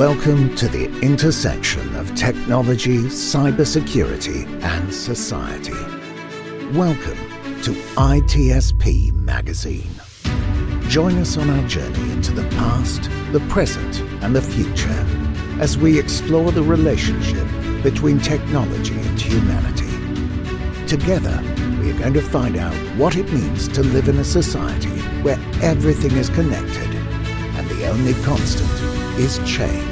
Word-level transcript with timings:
Welcome 0.00 0.56
to 0.56 0.66
the 0.66 0.86
intersection 1.02 1.94
of 1.94 2.14
technology, 2.14 3.00
cybersecurity, 3.00 4.46
and 4.62 4.94
society. 4.94 5.74
Welcome 6.74 7.18
to 7.64 7.72
ITSP 7.98 9.12
Magazine. 9.12 9.90
Join 10.88 11.18
us 11.18 11.36
on 11.36 11.50
our 11.50 11.68
journey 11.68 12.12
into 12.12 12.32
the 12.32 12.48
past, 12.56 13.10
the 13.32 13.40
present, 13.50 14.00
and 14.24 14.34
the 14.34 14.40
future 14.40 15.06
as 15.60 15.76
we 15.76 15.98
explore 15.98 16.50
the 16.50 16.62
relationship 16.62 17.46
between 17.82 18.20
technology 18.20 18.98
and 18.98 19.20
humanity. 19.20 20.86
Together, 20.86 21.42
we 21.78 21.90
are 21.90 21.98
going 21.98 22.14
to 22.14 22.22
find 22.22 22.56
out 22.56 22.74
what 22.96 23.16
it 23.16 23.30
means 23.34 23.68
to 23.68 23.82
live 23.82 24.08
in 24.08 24.16
a 24.16 24.24
society 24.24 24.98
where 25.20 25.38
everything 25.60 26.12
is 26.12 26.30
connected 26.30 26.88
and 27.58 27.68
the 27.68 27.86
only 27.86 28.14
constant 28.22 28.70
is 29.18 29.38
change. 29.44 29.89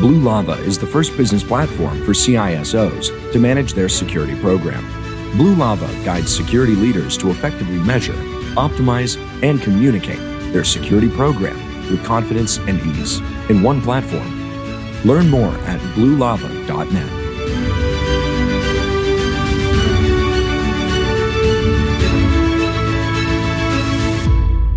Blue 0.00 0.20
Lava 0.20 0.52
is 0.64 0.78
the 0.78 0.86
first 0.86 1.16
business 1.16 1.42
platform 1.42 2.04
for 2.04 2.12
CISOs 2.12 3.32
to 3.32 3.38
manage 3.38 3.72
their 3.72 3.88
security 3.88 4.38
program. 4.40 4.84
Blue 5.38 5.54
Lava 5.54 5.86
guides 6.04 6.34
security 6.34 6.74
leaders 6.74 7.16
to 7.16 7.30
effectively 7.30 7.78
measure, 7.78 8.12
optimize, 8.56 9.16
and 9.42 9.60
communicate 9.62 10.18
their 10.52 10.64
security 10.64 11.08
program 11.08 11.56
with 11.90 12.04
confidence 12.04 12.58
and 12.58 12.78
ease 12.82 13.20
in 13.48 13.62
one 13.62 13.80
platform. 13.80 14.28
Learn 15.06 15.30
more 15.30 15.54
at 15.64 15.80
bluelava.net. 15.94 17.12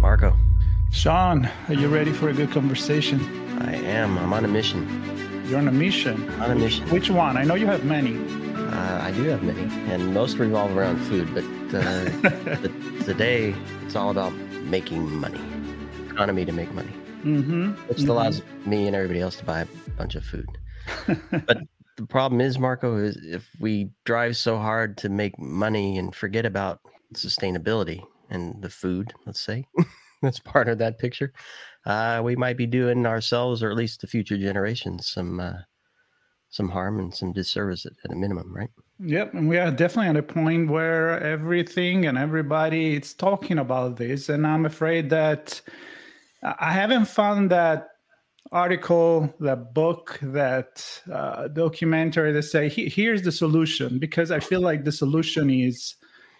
Marco. 0.01 0.33
Sean, 0.91 1.49
are 1.67 1.73
you 1.73 1.89
ready 1.89 2.13
for 2.13 2.29
a 2.29 2.33
good 2.33 2.51
conversation? 2.51 3.19
I 3.61 3.75
am. 3.75 4.17
I'm 4.17 4.31
on 4.31 4.45
a 4.45 4.47
mission. 4.47 5.08
You're 5.49 5.57
on 5.57 5.67
a 5.67 5.71
mission? 5.71 6.29
On 6.41 6.51
a 6.51 6.55
mission. 6.55 6.87
Which 6.91 7.09
one? 7.09 7.35
I 7.35 7.43
know 7.43 7.55
you 7.55 7.65
have 7.65 7.83
many. 7.83 8.15
Uh, 8.55 9.01
I 9.01 9.11
do 9.11 9.23
have 9.23 9.41
many, 9.41 9.63
and 9.91 10.13
most 10.13 10.37
revolve 10.37 10.77
around 10.77 10.99
food, 10.99 11.33
but 11.33 11.43
uh, 11.75 12.05
today 13.03 13.55
it's 13.83 13.95
all 13.95 14.11
about 14.11 14.31
making 14.65 15.11
money, 15.11 15.41
economy 16.07 16.45
to 16.45 16.51
make 16.51 16.71
money, 16.75 16.93
mm-hmm. 17.23 17.71
which 17.87 17.97
mm-hmm. 17.97 18.11
allows 18.11 18.43
me 18.67 18.85
and 18.85 18.95
everybody 18.95 19.21
else 19.21 19.37
to 19.37 19.43
buy 19.43 19.61
a 19.61 19.67
bunch 19.97 20.13
of 20.13 20.23
food. 20.23 20.47
but 21.31 21.57
the 21.97 22.05
problem 22.05 22.41
is, 22.41 22.59
Marco, 22.59 22.97
is 22.97 23.17
if 23.23 23.49
we 23.59 23.89
drive 24.05 24.37
so 24.37 24.59
hard 24.59 24.97
to 24.99 25.09
make 25.09 25.39
money 25.39 25.97
and 25.97 26.13
forget 26.13 26.45
about 26.45 26.79
sustainability 27.15 28.03
and 28.29 28.61
the 28.61 28.69
food, 28.69 29.13
let's 29.25 29.41
say, 29.41 29.65
that's 30.21 30.37
part 30.37 30.69
of 30.69 30.77
that 30.77 30.99
picture, 30.99 31.33
uh, 31.85 32.21
we 32.23 32.35
might 32.35 32.57
be 32.57 32.65
doing 32.65 33.05
ourselves 33.05 33.63
or 33.63 33.69
at 33.69 33.77
least 33.77 34.01
the 34.01 34.07
future 34.07 34.37
generations 34.37 35.07
some 35.07 35.39
uh, 35.39 35.53
some 36.49 36.69
harm 36.69 36.99
and 36.99 37.13
some 37.13 37.31
disservice 37.31 37.85
at, 37.85 37.93
at, 38.03 38.11
a 38.11 38.15
minimum, 38.15 38.53
right? 38.53 38.71
Yep, 38.99 39.33
and 39.35 39.47
we 39.47 39.57
are 39.57 39.71
definitely 39.71 40.09
at 40.09 40.17
a 40.17 40.23
point 40.23 40.69
where 40.69 41.19
everything 41.21 42.07
and 42.07 42.17
everybody 42.17 42.95
is 42.95 43.13
talking 43.13 43.59
about 43.59 43.97
this, 43.97 44.29
and 44.29 44.45
I'm 44.45 44.65
afraid 44.65 45.09
that 45.11 45.61
I 46.43 46.71
haven't 46.71 47.05
found 47.05 47.51
that 47.51 47.89
article, 48.51 49.33
that 49.39 49.73
book, 49.73 50.17
that 50.21 51.01
uh, 51.11 51.49
documentary 51.49 52.31
that 52.31 52.43
say 52.43 52.67
here's 52.67 53.21
the 53.21 53.31
solution, 53.31 53.99
because 53.99 54.31
I 54.31 54.39
feel 54.39 54.61
like 54.61 54.83
the 54.83 54.91
solution 54.91 55.49
is 55.49 55.95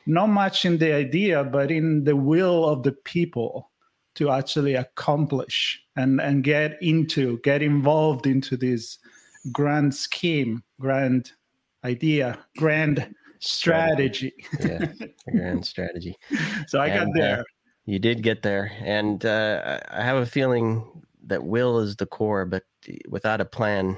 not 0.07 0.29
much 0.29 0.65
in 0.65 0.79
the 0.79 0.91
idea, 0.91 1.43
but 1.43 1.69
in 1.69 2.03
the 2.03 2.15
will 2.15 2.67
of 2.67 2.83
the 2.83 2.93
people 2.93 3.69
to 4.19 4.29
actually 4.29 4.75
accomplish 4.75 5.81
and 5.95 6.19
and 6.19 6.43
get 6.43 6.77
into 6.81 7.39
get 7.39 7.61
involved 7.61 8.27
into 8.27 8.57
this 8.57 8.99
grand 9.51 9.95
scheme 9.95 10.61
grand 10.79 11.31
idea 11.85 12.37
grand 12.57 13.15
strategy. 13.39 14.33
Yeah 14.59 14.91
grand 15.31 15.65
strategy. 15.65 16.17
So 16.67 16.79
i 16.79 16.87
and, 16.87 17.13
got 17.13 17.21
uh, 17.21 17.25
there. 17.25 17.39
uh, 17.39 17.43
you 17.85 17.97
did 17.97 18.21
get 18.21 18.43
there. 18.43 18.71
And 18.81 19.25
uh, 19.25 19.79
i 19.89 20.03
have 20.03 20.17
a 20.17 20.25
feeling 20.25 20.85
that 21.25 21.43
will 21.43 21.79
is 21.79 21.95
the 21.95 22.05
core 22.05 22.45
but 22.45 22.63
without 23.07 23.41
a 23.41 23.45
plan 23.45 23.97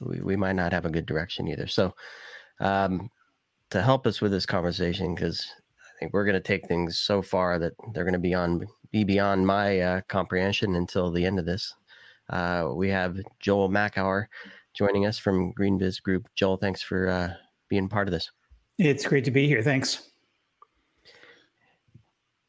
we, 0.00 0.20
we 0.20 0.36
might 0.36 0.54
not 0.56 0.72
have 0.72 0.84
a 0.84 0.90
good 0.90 1.06
direction 1.06 1.48
either. 1.48 1.66
So 1.66 1.92
um, 2.60 3.10
to 3.70 3.82
help 3.82 4.06
us 4.06 4.20
with 4.20 4.30
this 4.32 4.46
conversation 4.46 5.14
because 5.14 5.46
i 5.84 5.98
think 5.98 6.12
we're 6.12 6.24
going 6.24 6.34
to 6.34 6.40
take 6.40 6.66
things 6.66 6.98
so 6.98 7.20
far 7.20 7.58
that 7.58 7.72
they're 7.92 8.04
going 8.04 8.12
to 8.12 8.18
be 8.18 8.34
on 8.34 8.66
be 8.90 9.04
beyond 9.04 9.46
my 9.46 9.80
uh, 9.80 10.00
comprehension 10.08 10.74
until 10.76 11.10
the 11.10 11.24
end 11.24 11.38
of 11.38 11.46
this. 11.46 11.74
Uh, 12.30 12.70
we 12.74 12.88
have 12.88 13.18
Joel 13.40 13.68
Makower 13.68 14.26
joining 14.74 15.06
us 15.06 15.18
from 15.18 15.52
GreenBiz 15.54 16.02
Group. 16.02 16.28
Joel, 16.34 16.56
thanks 16.56 16.82
for 16.82 17.08
uh, 17.08 17.32
being 17.68 17.88
part 17.88 18.08
of 18.08 18.12
this. 18.12 18.30
It's 18.78 19.06
great 19.06 19.24
to 19.24 19.30
be 19.30 19.46
here. 19.46 19.62
Thanks. 19.62 20.10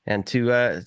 And 0.06 0.26
to 0.28 0.52
uh, 0.52 0.82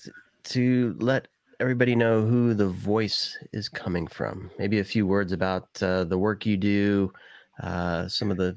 to 0.45 0.95
let 0.99 1.27
everybody 1.59 1.95
know 1.95 2.25
who 2.25 2.53
the 2.53 2.67
voice 2.67 3.37
is 3.53 3.69
coming 3.69 4.07
from, 4.07 4.51
maybe 4.59 4.79
a 4.79 4.83
few 4.83 5.07
words 5.07 5.31
about 5.31 5.67
uh, 5.81 6.03
the 6.03 6.17
work 6.17 6.45
you 6.45 6.57
do, 6.57 7.11
uh, 7.61 8.07
some 8.07 8.31
of 8.31 8.37
the 8.37 8.55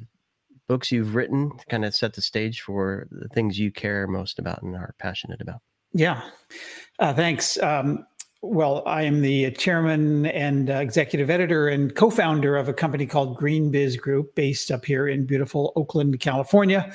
books 0.69 0.91
you've 0.91 1.15
written, 1.15 1.57
to 1.57 1.67
kind 1.67 1.85
of 1.85 1.95
set 1.95 2.15
the 2.15 2.23
stage 2.23 2.63
for 2.63 3.07
the 3.11 3.29
things 3.29 3.59
you 3.59 3.71
care 3.71 4.07
most 4.07 4.39
about 4.39 4.63
and 4.63 4.75
are 4.75 4.95
passionate 4.99 5.41
about. 5.41 5.61
Yeah, 5.93 6.23
uh, 6.99 7.15
thanks. 7.15 7.61
Um, 7.63 8.07
well, 8.43 8.83
I 8.87 9.03
am 9.03 9.23
the 9.23 9.51
chairman 9.53 10.27
and 10.27 10.71
uh, 10.71 10.75
executive 10.75 11.31
editor 11.31 11.69
and 11.69 11.95
co 11.95 12.11
founder 12.11 12.57
of 12.57 12.69
a 12.69 12.73
company 12.73 13.07
called 13.07 13.39
GreenBiz 13.39 13.99
Group 13.99 14.35
based 14.35 14.71
up 14.71 14.85
here 14.85 15.09
in 15.09 15.27
beautiful 15.27 15.73
Oakland, 15.75 16.21
California. 16.21 16.93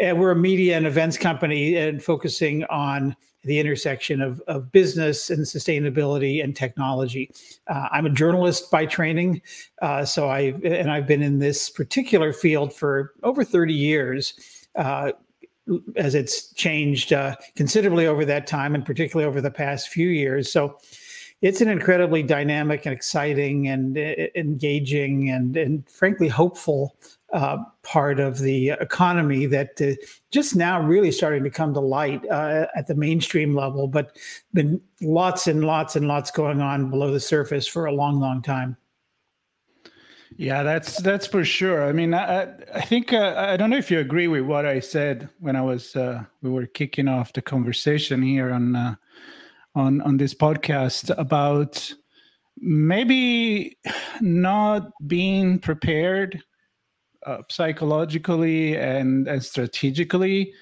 And 0.00 0.18
we're 0.18 0.30
a 0.30 0.36
media 0.36 0.76
and 0.76 0.86
events 0.86 1.18
company 1.18 1.76
and 1.76 2.02
focusing 2.02 2.64
on 2.64 3.16
the 3.42 3.58
intersection 3.58 4.22
of, 4.22 4.40
of 4.46 4.72
business 4.72 5.30
and 5.30 5.44
sustainability 5.44 6.42
and 6.42 6.56
technology. 6.56 7.30
Uh, 7.66 7.88
I'm 7.92 8.06
a 8.06 8.10
journalist 8.10 8.70
by 8.70 8.86
training, 8.86 9.42
uh, 9.82 10.04
so 10.04 10.28
I 10.28 10.54
and 10.64 10.90
I've 10.90 11.06
been 11.06 11.22
in 11.22 11.38
this 11.38 11.68
particular 11.68 12.32
field 12.32 12.72
for 12.72 13.12
over 13.22 13.44
30 13.44 13.74
years. 13.74 14.34
Uh, 14.74 15.12
as 15.96 16.14
it's 16.14 16.52
changed 16.54 17.12
uh, 17.12 17.36
considerably 17.56 18.06
over 18.06 18.24
that 18.24 18.46
time, 18.46 18.74
and 18.74 18.84
particularly 18.84 19.26
over 19.26 19.40
the 19.40 19.50
past 19.50 19.88
few 19.88 20.08
years. 20.08 20.50
So 20.50 20.78
it's 21.42 21.60
an 21.60 21.68
incredibly 21.68 22.22
dynamic 22.22 22.86
and 22.86 22.94
exciting 22.94 23.68
and 23.68 23.98
uh, 23.98 24.28
engaging 24.34 25.30
and, 25.30 25.56
and 25.56 25.88
frankly 25.88 26.28
hopeful 26.28 26.96
uh, 27.34 27.58
part 27.82 28.20
of 28.20 28.38
the 28.38 28.70
economy 28.80 29.44
that 29.46 29.80
uh, 29.80 29.92
just 30.30 30.54
now 30.54 30.80
really 30.80 31.10
starting 31.10 31.42
to 31.42 31.50
come 31.50 31.74
to 31.74 31.80
light 31.80 32.24
uh, 32.30 32.66
at 32.76 32.86
the 32.86 32.94
mainstream 32.94 33.54
level, 33.54 33.88
but 33.88 34.16
been 34.52 34.80
lots 35.02 35.46
and 35.46 35.64
lots 35.64 35.96
and 35.96 36.06
lots 36.06 36.30
going 36.30 36.60
on 36.60 36.90
below 36.90 37.12
the 37.12 37.20
surface 37.20 37.66
for 37.66 37.86
a 37.86 37.92
long, 37.92 38.20
long 38.20 38.40
time. 38.40 38.76
Yeah, 40.36 40.62
that's 40.62 41.00
that's 41.00 41.26
for 41.26 41.44
sure. 41.44 41.86
I 41.86 41.92
mean, 41.92 42.12
I 42.12 42.48
I 42.74 42.80
think 42.80 43.12
uh, 43.12 43.34
I 43.36 43.56
don't 43.56 43.70
know 43.70 43.76
if 43.76 43.90
you 43.90 44.00
agree 44.00 44.26
with 44.28 44.42
what 44.42 44.66
I 44.66 44.80
said 44.80 45.28
when 45.38 45.54
I 45.54 45.60
was 45.60 45.94
uh, 45.94 46.24
we 46.42 46.50
were 46.50 46.66
kicking 46.66 47.08
off 47.08 47.32
the 47.32 47.42
conversation 47.42 48.20
here 48.22 48.50
on 48.50 48.74
uh, 48.74 48.94
on 49.74 50.00
on 50.02 50.16
this 50.16 50.34
podcast 50.34 51.16
about 51.18 51.92
maybe 52.58 53.76
not 54.20 54.90
being 55.06 55.58
prepared 55.58 56.42
uh, 57.26 57.42
psychologically 57.48 58.76
and 58.76 59.28
and 59.28 59.44
strategically. 59.44 60.52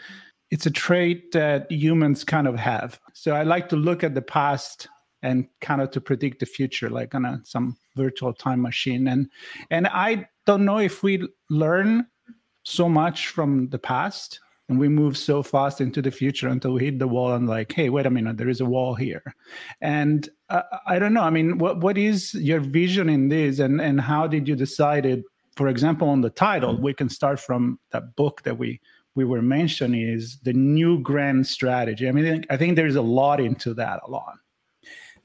It's 0.51 0.67
a 0.67 0.71
trait 0.71 1.33
that 1.33 1.71
humans 1.73 2.25
kind 2.25 2.47
of 2.47 2.57
have. 2.57 3.01
So 3.15 3.33
I 3.33 3.43
like 3.43 3.71
to 3.71 3.77
look 3.77 4.05
at 4.05 4.15
the 4.15 4.21
past 4.21 4.87
and 5.23 5.47
kind 5.61 5.81
of 5.81 5.91
to 5.93 6.01
predict 6.01 6.41
the 6.41 6.47
future, 6.47 6.91
like 6.91 7.15
on 7.15 7.25
a, 7.25 7.41
some 7.45 7.77
virtual 7.97 8.33
time 8.33 8.63
machine. 8.63 9.09
And 9.09 9.29
and 9.71 9.87
I 9.89 10.27
don't 10.47 10.65
know 10.65 10.79
if 10.79 11.03
we 11.03 11.27
learn 11.51 12.07
so 12.65 12.89
much 12.89 13.29
from 13.29 13.69
the 13.71 13.79
past 13.79 14.41
and 14.69 14.79
we 14.79 14.89
move 14.89 15.19
so 15.19 15.43
fast 15.43 15.81
into 15.81 16.01
the 16.01 16.11
future 16.11 16.49
until 16.49 16.73
we 16.73 16.85
hit 16.85 16.99
the 16.99 17.09
wall 17.09 17.33
and 17.35 17.49
like 17.49 17.73
hey 17.73 17.91
wait 17.91 18.07
a 18.07 18.11
minute 18.11 18.37
there 18.37 18.49
is 18.49 18.61
a 18.61 18.65
wall 18.65 18.95
here 18.95 19.35
and 19.81 20.29
uh, 20.49 20.63
i 20.87 20.97
don't 21.01 21.13
know 21.13 21.23
i 21.23 21.31
mean 21.31 21.59
what 21.59 21.81
what 21.81 21.99
is 21.99 22.33
your 22.35 22.61
vision 22.61 23.09
in 23.09 23.29
this 23.29 23.59
and 23.59 23.81
and 23.81 24.01
how 24.01 24.29
did 24.29 24.47
you 24.47 24.55
decide 24.55 25.05
it 25.05 25.25
for 25.57 25.69
example, 25.69 26.09
on 26.09 26.23
the 26.23 26.31
title, 26.31 26.77
we 26.77 26.95
can 26.95 27.09
start 27.09 27.39
from 27.39 27.79
that 27.91 28.17
book 28.17 28.43
that 28.43 28.59
we 28.59 28.81
we 29.15 29.25
were 29.27 29.43
mentioning 29.43 30.09
is 30.09 30.39
the 30.39 30.55
new 30.55 30.99
grand 31.01 31.47
strategy. 31.47 32.09
I 32.09 32.13
mean, 32.13 32.47
I 32.49 32.57
think 32.57 32.77
there's 32.77 32.97
a 32.97 33.03
lot 33.03 33.41
into 33.41 33.75
that, 33.75 34.01
Alon. 34.07 34.39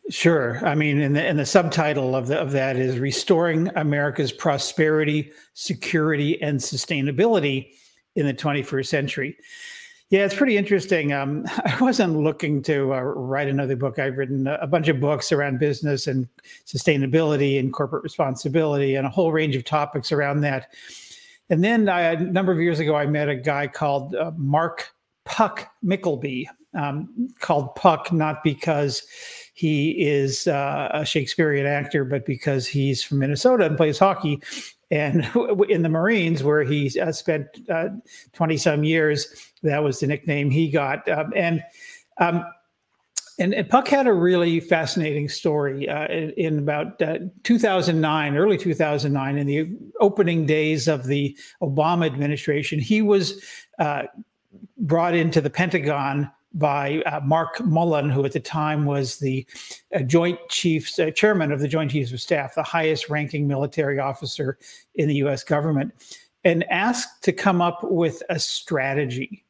Sure. 0.09 0.65
I 0.65 0.74
mean, 0.74 1.01
and 1.01 1.15
the, 1.15 1.21
and 1.21 1.38
the 1.38 1.45
subtitle 1.45 2.15
of, 2.15 2.27
the, 2.27 2.38
of 2.38 2.51
that 2.51 2.77
is 2.77 2.98
Restoring 2.98 3.69
America's 3.75 4.31
Prosperity, 4.31 5.31
Security, 5.54 6.42
and 6.42 6.59
Sustainability 6.59 7.74
in 8.15 8.25
the 8.25 8.33
21st 8.33 8.88
Century. 8.88 9.38
Yeah, 10.09 10.24
it's 10.24 10.36
pretty 10.36 10.56
interesting. 10.56 11.12
Um, 11.12 11.45
I 11.65 11.77
wasn't 11.81 12.18
looking 12.18 12.62
to 12.63 12.94
uh, 12.94 13.01
write 13.01 13.50
another 13.50 13.75
book. 13.75 14.00
I've 14.00 14.18
written 14.18 14.48
a 14.48 14.65
bunch 14.65 14.88
of 14.88 15.01
books 15.01 15.33
around 15.33 15.59
business 15.59 16.07
and 16.07 16.27
sustainability 16.65 17.59
and 17.59 17.74
corporate 17.74 18.04
responsibility 18.04 18.95
and 18.95 19.06
a 19.06 19.09
whole 19.09 19.33
range 19.33 19.57
of 19.57 19.65
topics 19.65 20.13
around 20.13 20.42
that. 20.42 20.71
And 21.50 21.63
then 21.63 21.89
I, 21.89 22.01
a 22.13 22.19
number 22.19 22.54
of 22.54 22.59
years 22.59 22.80
ago, 22.80 22.95
I 22.95 23.06
met 23.06 23.27
a 23.27 23.36
guy 23.36 23.68
called 23.68 24.15
uh, 24.15 24.31
Mark 24.38 24.89
Puck 25.25 25.69
Mykleby, 25.83 26.45
um, 26.77 27.29
called 27.39 27.75
Puck 27.75 28.12
not 28.13 28.44
because 28.44 29.01
he 29.53 29.91
is 30.07 30.47
uh, 30.47 30.89
a 30.94 31.03
Shakespearean 31.03 31.65
actor, 31.65 32.06
but 32.06 32.25
because 32.25 32.68
he's 32.68 33.03
from 33.03 33.19
Minnesota 33.19 33.65
and 33.65 33.75
plays 33.75 33.97
hockey 33.97 34.39
and 34.91 35.29
in 35.69 35.81
the 35.81 35.89
Marines, 35.89 36.44
where 36.44 36.63
he 36.63 36.97
uh, 37.00 37.12
spent 37.12 37.47
uh, 37.69 37.89
some 38.57 38.83
years, 38.83 39.51
that 39.63 39.83
was 39.83 40.00
the 40.00 40.07
nickname 40.07 40.51
he 40.51 40.69
got. 40.69 41.09
Um, 41.09 41.33
and, 41.35 41.63
um, 42.19 42.45
and 43.39 43.53
and 43.53 43.69
Puck 43.69 43.88
had 43.88 44.07
a 44.07 44.13
really 44.13 44.59
fascinating 44.59 45.30
story 45.30 45.88
uh, 45.88 46.07
in, 46.07 46.30
in, 46.31 46.59
about 46.59 47.01
uh, 47.01 47.19
2009, 47.44 48.35
early 48.35 48.57
2009, 48.57 49.38
in 49.38 49.47
the 49.47 49.69
opening 50.00 50.45
days 50.45 50.88
of 50.88 51.06
the 51.06 51.38
Obama 51.62 52.06
administration. 52.06 52.80
He 52.80 53.01
was 53.01 53.44
uh, 53.80 54.03
brought 54.77 55.13
into 55.13 55.41
the 55.41 55.50
Pentagon 55.50 56.31
by 56.53 57.01
uh, 57.05 57.19
Mark 57.21 57.63
Mullen, 57.63 58.09
who 58.09 58.25
at 58.25 58.31
the 58.31 58.39
time 58.39 58.85
was 58.85 59.17
the 59.17 59.45
uh, 59.95 59.99
Joint 59.99 60.39
Chiefs 60.49 60.97
uh, 60.97 61.11
Chairman 61.11 61.51
of 61.51 61.59
the 61.59 61.67
Joint 61.67 61.91
Chiefs 61.91 62.11
of 62.11 62.21
Staff, 62.21 62.55
the 62.55 62.63
highest 62.63 63.09
ranking 63.09 63.47
military 63.47 63.99
officer 63.99 64.57
in 64.95 65.07
the 65.07 65.15
US 65.15 65.44
government, 65.44 65.94
and 66.44 66.63
asked 66.71 67.23
to 67.23 67.31
come 67.31 67.61
up 67.61 67.79
with 67.83 68.23
a 68.29 68.39
strategy. 68.39 69.44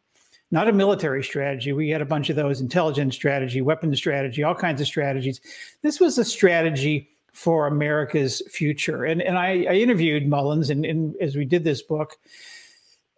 Not 0.50 0.70
a 0.70 0.74
military 0.74 1.24
strategy. 1.24 1.74
We 1.74 1.90
had 1.90 2.02
a 2.02 2.06
bunch 2.06 2.30
of 2.30 2.36
those 2.36 2.62
intelligence 2.62 3.16
strategy, 3.16 3.62
weapons 3.62 3.98
strategy, 3.98 4.44
all 4.44 4.56
kinds 4.56 4.80
of 4.80 4.88
strategies. 4.88 5.42
This 5.82 6.00
was 6.00 6.18
a 6.18 6.26
strategy 6.26 7.10
for 7.34 7.68
America's 7.68 8.42
future. 8.50 9.04
And, 9.06 9.22
and 9.22 9.38
I, 9.38 9.66
I 9.70 9.74
interviewed 9.74 10.28
Mullins 10.28 10.70
and, 10.70 10.86
and 10.86 11.16
as 11.22 11.36
we 11.36 11.46
did 11.46 11.64
this 11.64 11.82
book 11.82 12.18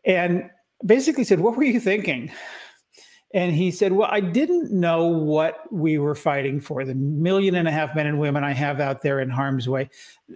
and 0.03 0.49
basically 0.85 1.23
said, 1.23 1.39
What 1.39 1.55
were 1.55 1.63
you 1.63 1.79
thinking? 1.79 2.31
And 3.33 3.53
he 3.53 3.69
said, 3.69 3.93
Well, 3.93 4.09
I 4.11 4.21
didn't 4.21 4.71
know 4.71 5.05
what 5.05 5.71
we 5.71 5.99
were 5.99 6.15
fighting 6.15 6.59
for, 6.59 6.83
the 6.83 6.95
million 6.95 7.55
and 7.55 7.67
a 7.67 7.71
half 7.71 7.95
men 7.95 8.07
and 8.07 8.19
women 8.19 8.43
I 8.43 8.53
have 8.53 8.79
out 8.79 9.01
there 9.01 9.19
in 9.19 9.29
harm's 9.29 9.69
way. 9.69 9.89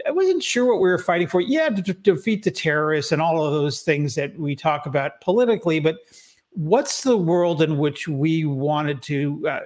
I 0.05 0.11
wasn't 0.11 0.43
sure 0.43 0.65
what 0.65 0.81
we 0.81 0.89
were 0.89 0.99
fighting 0.99 1.27
for. 1.27 1.41
Yeah, 1.41 1.69
to, 1.69 1.81
to 1.81 1.93
defeat 1.93 2.43
the 2.43 2.51
terrorists 2.51 3.11
and 3.11 3.21
all 3.21 3.43
of 3.43 3.53
those 3.53 3.81
things 3.81 4.15
that 4.15 4.37
we 4.37 4.55
talk 4.55 4.85
about 4.85 5.21
politically, 5.21 5.79
but 5.79 5.97
what's 6.51 7.01
the 7.01 7.17
world 7.17 7.63
in 7.63 7.79
which 7.79 8.07
we 8.07 8.45
wanted 8.45 9.01
to 9.03 9.47
uh, 9.47 9.59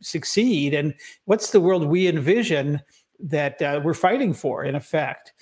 succeed? 0.00 0.74
And 0.74 0.94
what's 1.24 1.50
the 1.52 1.60
world 1.60 1.86
we 1.86 2.06
envision 2.06 2.82
that 3.18 3.62
uh, 3.62 3.80
we're 3.82 3.94
fighting 3.94 4.34
for, 4.34 4.62
in 4.62 4.74
effect? 4.74 5.32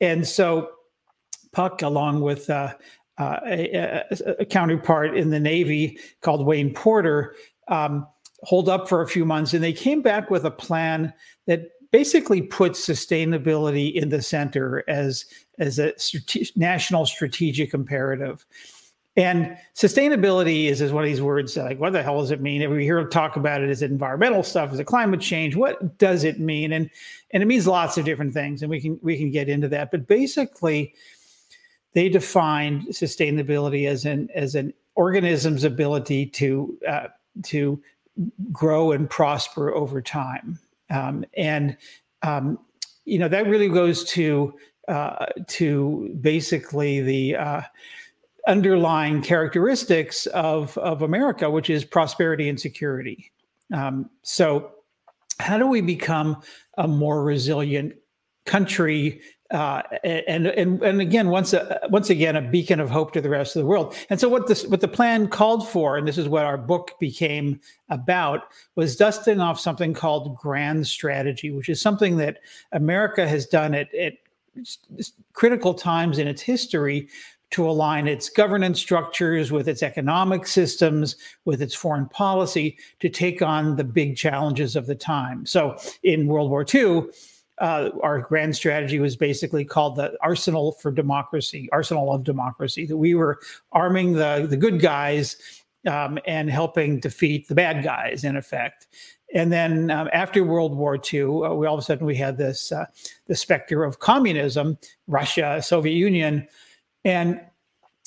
And 0.00 0.26
so 0.26 0.70
Puck, 1.56 1.80
along 1.80 2.20
with 2.20 2.50
uh, 2.50 2.74
uh, 3.18 3.40
a, 3.46 4.04
a, 4.40 4.44
counterpart 4.44 5.16
in 5.16 5.30
the 5.30 5.40
Navy 5.40 5.98
called 6.20 6.44
Wayne 6.44 6.74
Porter, 6.74 7.34
um, 7.68 8.06
hold 8.42 8.68
up 8.68 8.88
for 8.88 9.00
a 9.00 9.08
few 9.08 9.24
months, 9.24 9.54
and 9.54 9.64
they 9.64 9.72
came 9.72 10.02
back 10.02 10.30
with 10.30 10.44
a 10.44 10.50
plan 10.50 11.12
that 11.46 11.70
basically 11.90 12.42
puts 12.42 12.86
sustainability 12.86 13.94
in 13.94 14.10
the 14.10 14.20
center 14.20 14.84
as 14.88 15.24
as 15.58 15.78
a 15.78 15.98
strate- 15.98 16.52
national 16.56 17.06
strategic 17.06 17.72
imperative. 17.72 18.44
And 19.18 19.56
sustainability 19.74 20.66
is, 20.66 20.82
is 20.82 20.92
one 20.92 21.02
of 21.02 21.08
these 21.08 21.22
words 21.22 21.56
like, 21.56 21.80
what 21.80 21.94
the 21.94 22.02
hell 22.02 22.20
does 22.20 22.30
it 22.30 22.42
mean? 22.42 22.60
If 22.60 22.70
we 22.70 22.84
hear 22.84 23.02
talk 23.08 23.36
about 23.36 23.62
it, 23.62 23.70
is 23.70 23.80
it 23.80 23.90
environmental 23.90 24.42
stuff? 24.42 24.74
Is 24.74 24.78
it 24.78 24.84
climate 24.84 25.22
change? 25.22 25.56
What 25.56 25.96
does 25.96 26.22
it 26.22 26.38
mean? 26.38 26.72
And 26.72 26.90
and 27.30 27.42
it 27.42 27.46
means 27.46 27.66
lots 27.66 27.96
of 27.96 28.04
different 28.04 28.34
things, 28.34 28.60
and 28.60 28.70
we 28.70 28.80
can 28.80 28.98
we 29.02 29.16
can 29.16 29.30
get 29.30 29.48
into 29.48 29.68
that. 29.68 29.90
But 29.90 30.06
basically, 30.06 30.94
they 31.96 32.10
defined 32.10 32.82
sustainability 32.88 33.88
as 33.88 34.04
an 34.04 34.28
as 34.34 34.54
an 34.54 34.74
organism's 34.96 35.64
ability 35.64 36.26
to 36.26 36.78
uh, 36.86 37.08
to 37.42 37.82
grow 38.52 38.92
and 38.92 39.08
prosper 39.08 39.74
over 39.74 40.02
time, 40.02 40.58
um, 40.90 41.24
and 41.38 41.74
um, 42.22 42.58
you 43.06 43.18
know 43.18 43.28
that 43.28 43.46
really 43.46 43.70
goes 43.70 44.04
to 44.04 44.52
uh, 44.88 45.24
to 45.46 46.14
basically 46.20 47.00
the 47.00 47.34
uh, 47.34 47.62
underlying 48.46 49.22
characteristics 49.22 50.26
of 50.26 50.76
of 50.76 51.00
America, 51.00 51.50
which 51.50 51.70
is 51.70 51.82
prosperity 51.82 52.46
and 52.46 52.60
security. 52.60 53.32
Um, 53.72 54.10
so, 54.22 54.70
how 55.38 55.56
do 55.56 55.66
we 55.66 55.80
become 55.80 56.42
a 56.76 56.86
more 56.86 57.24
resilient 57.24 57.94
country 58.46 59.20
uh, 59.50 59.82
and 60.02 60.46
and 60.46 60.82
and 60.82 61.00
again, 61.00 61.28
once 61.28 61.52
a, 61.52 61.80
once 61.90 62.10
again, 62.10 62.34
a 62.34 62.42
beacon 62.42 62.80
of 62.80 62.90
hope 62.90 63.12
to 63.12 63.20
the 63.20 63.28
rest 63.28 63.54
of 63.54 63.60
the 63.60 63.66
world. 63.66 63.94
And 64.10 64.18
so, 64.18 64.28
what 64.28 64.48
this 64.48 64.66
what 64.66 64.80
the 64.80 64.88
plan 64.88 65.28
called 65.28 65.68
for, 65.68 65.96
and 65.96 66.06
this 66.06 66.18
is 66.18 66.28
what 66.28 66.44
our 66.44 66.58
book 66.58 66.92
became 66.98 67.60
about, 67.88 68.40
was 68.74 68.96
dusting 68.96 69.40
off 69.40 69.60
something 69.60 69.94
called 69.94 70.36
grand 70.36 70.86
strategy, 70.86 71.52
which 71.52 71.68
is 71.68 71.80
something 71.80 72.16
that 72.16 72.38
America 72.72 73.28
has 73.28 73.46
done 73.46 73.74
at, 73.74 73.94
at 73.94 74.14
critical 75.32 75.74
times 75.74 76.18
in 76.18 76.26
its 76.26 76.42
history 76.42 77.08
to 77.50 77.68
align 77.68 78.08
its 78.08 78.28
governance 78.28 78.80
structures 78.80 79.52
with 79.52 79.68
its 79.68 79.84
economic 79.84 80.44
systems, 80.48 81.14
with 81.44 81.62
its 81.62 81.74
foreign 81.74 82.08
policy 82.08 82.76
to 82.98 83.08
take 83.08 83.40
on 83.42 83.76
the 83.76 83.84
big 83.84 84.16
challenges 84.16 84.74
of 84.74 84.86
the 84.86 84.96
time. 84.96 85.46
So, 85.46 85.76
in 86.02 86.26
World 86.26 86.50
War 86.50 86.66
II 86.74 87.04
uh, 87.58 87.90
our 88.02 88.20
grand 88.20 88.54
strategy 88.54 88.98
was 88.98 89.16
basically 89.16 89.64
called 89.64 89.96
the 89.96 90.16
Arsenal 90.20 90.72
for 90.72 90.90
Democracy, 90.90 91.68
Arsenal 91.72 92.12
of 92.12 92.24
Democracy, 92.24 92.86
that 92.86 92.96
we 92.96 93.14
were 93.14 93.38
arming 93.72 94.12
the, 94.12 94.46
the 94.48 94.56
good 94.56 94.80
guys 94.80 95.36
um, 95.86 96.18
and 96.26 96.50
helping 96.50 97.00
defeat 97.00 97.48
the 97.48 97.54
bad 97.54 97.82
guys, 97.82 98.24
in 98.24 98.36
effect. 98.36 98.86
And 99.34 99.52
then 99.52 99.90
um, 99.90 100.08
after 100.12 100.44
World 100.44 100.76
War 100.76 100.96
II, 100.96 101.22
uh, 101.22 101.54
we 101.54 101.66
all 101.66 101.74
of 101.74 101.80
a 101.80 101.82
sudden 101.82 102.06
we 102.06 102.16
had 102.16 102.38
this 102.38 102.70
uh, 102.72 102.86
the 103.26 103.34
specter 103.34 103.84
of 103.84 103.98
communism, 103.98 104.78
Russia, 105.06 105.60
Soviet 105.62 105.94
Union, 105.94 106.46
and 107.04 107.40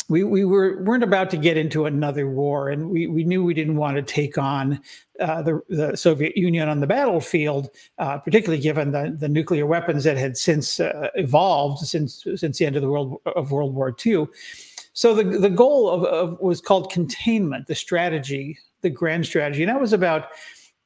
we, 0.09 0.23
we 0.23 0.43
were, 0.43 0.83
weren't 0.83 1.03
about 1.03 1.29
to 1.29 1.37
get 1.37 1.55
into 1.55 1.85
another 1.85 2.27
war, 2.27 2.69
and 2.69 2.89
we, 2.89 3.05
we 3.05 3.23
knew 3.23 3.43
we 3.43 3.53
didn't 3.53 3.75
want 3.75 3.95
to 3.95 4.01
take 4.01 4.37
on 4.39 4.81
uh, 5.19 5.43
the, 5.43 5.61
the 5.69 5.95
Soviet 5.95 6.35
Union 6.35 6.67
on 6.67 6.79
the 6.79 6.87
battlefield, 6.87 7.69
uh, 7.99 8.17
particularly 8.17 8.61
given 8.61 8.91
the, 8.91 9.15
the 9.17 9.29
nuclear 9.29 9.67
weapons 9.67 10.03
that 10.03 10.17
had 10.17 10.35
since 10.35 10.79
uh, 10.79 11.09
evolved 11.15 11.85
since 11.85 12.25
since 12.35 12.57
the 12.57 12.65
end 12.65 12.75
of 12.75 12.81
the 12.81 12.89
world 12.89 13.21
of 13.35 13.51
World 13.51 13.75
War 13.75 13.95
II. 14.05 14.27
So 14.93 15.13
the 15.13 15.23
the 15.23 15.49
goal 15.49 15.89
of, 15.89 16.03
of 16.05 16.39
was 16.39 16.59
called 16.59 16.91
containment, 16.91 17.67
the 17.67 17.75
strategy, 17.75 18.57
the 18.81 18.89
grand 18.89 19.27
strategy, 19.27 19.61
and 19.61 19.69
that 19.69 19.79
was 19.79 19.93
about 19.93 20.29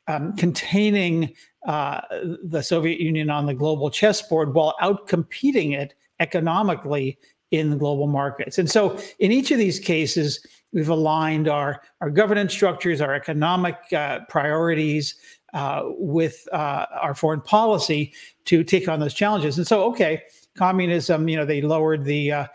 um, 0.08 0.36
containing 0.36 1.34
uh, 1.65 2.01
the 2.44 2.62
Soviet 2.62 3.00
Union 3.00 3.30
on 3.30 3.46
the 3.46 3.53
global 3.53 3.89
chessboard 3.89 4.53
while 4.53 4.75
outcompeting 4.82 5.77
it 5.77 5.94
economically 6.20 7.18
in 7.53 7.69
the 7.69 7.75
global 7.75 8.07
markets. 8.07 8.57
And 8.57 8.69
so 8.69 9.00
in 9.19 9.31
each 9.31 9.51
of 9.51 9.60
these 9.60 9.79
cases, 9.79 10.43
we've 10.74 10.89
aligned 10.89 11.48
our, 11.48 11.83
our 12.01 12.10
governance 12.10 12.51
structures, 12.51 13.00
our 13.00 13.13
economic 13.13 13.77
uh, 13.93 14.22
priorities 14.27 15.13
uh, 15.53 15.83
with 15.86 16.48
uh, 16.51 16.88
our 17.00 17.13
foreign 17.13 17.41
policy 17.41 18.12
to 18.45 18.63
take 18.63 18.89
on 18.89 19.00
those 19.00 19.13
challenges. 19.13 19.60
And 19.60 19.67
so, 19.67 19.83
okay, 19.91 20.24
communism, 20.57 21.29
you 21.29 21.38
know, 21.38 21.45
they 21.45 21.62
lowered 21.62 22.05
the 22.05 22.31
uh, 22.31 22.48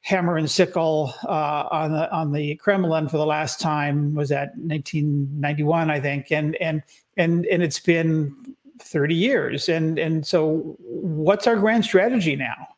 hammer 0.00 0.38
and 0.38 0.50
sickle 0.50 1.12
uh, 1.24 1.68
on 1.70 1.92
the 1.92 2.10
on 2.10 2.32
the 2.32 2.56
Kremlin 2.56 3.08
for 3.08 3.18
the 3.18 3.26
last 3.26 3.60
time 3.60 4.14
was 4.14 4.32
at 4.32 4.56
1991, 4.56 5.90
I 5.90 6.00
think, 6.00 6.32
and 6.32 6.56
and 6.56 6.82
and 7.18 7.44
and 7.46 7.62
it's 7.62 7.80
been 7.80 8.34
30 8.80 9.14
years. 9.14 9.68
And 9.68 9.98
and 9.98 10.26
so, 10.26 10.74
what's 10.78 11.46
our 11.46 11.56
grand 11.56 11.84
strategy 11.84 12.34
now? 12.34 12.75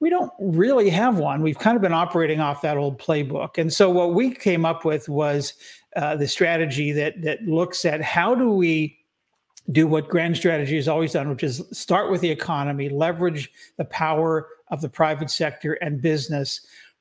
We 0.00 0.10
don't 0.10 0.32
really 0.38 0.90
have 0.90 1.18
one. 1.18 1.42
We've 1.42 1.58
kind 1.58 1.76
of 1.76 1.82
been 1.82 1.92
operating 1.92 2.40
off 2.40 2.62
that 2.62 2.76
old 2.76 2.98
playbook. 2.98 3.58
And 3.58 3.72
so 3.72 3.90
what 3.90 4.14
we 4.14 4.30
came 4.30 4.64
up 4.64 4.84
with 4.84 5.08
was 5.08 5.54
uh, 5.96 6.16
the 6.16 6.28
strategy 6.28 6.92
that 6.92 7.20
that 7.22 7.42
looks 7.42 7.84
at 7.84 8.00
how 8.02 8.34
do 8.34 8.50
we 8.50 8.96
do 9.72 9.86
what 9.86 10.08
grand 10.08 10.36
strategy 10.36 10.76
has 10.76 10.88
always 10.88 11.12
done, 11.12 11.28
which 11.28 11.42
is 11.42 11.62
start 11.72 12.10
with 12.10 12.20
the 12.20 12.30
economy, 12.30 12.88
leverage 12.88 13.50
the 13.76 13.84
power 13.86 14.48
of 14.70 14.80
the 14.80 14.88
private 14.88 15.30
sector 15.30 15.74
and 15.74 16.00
business 16.00 16.60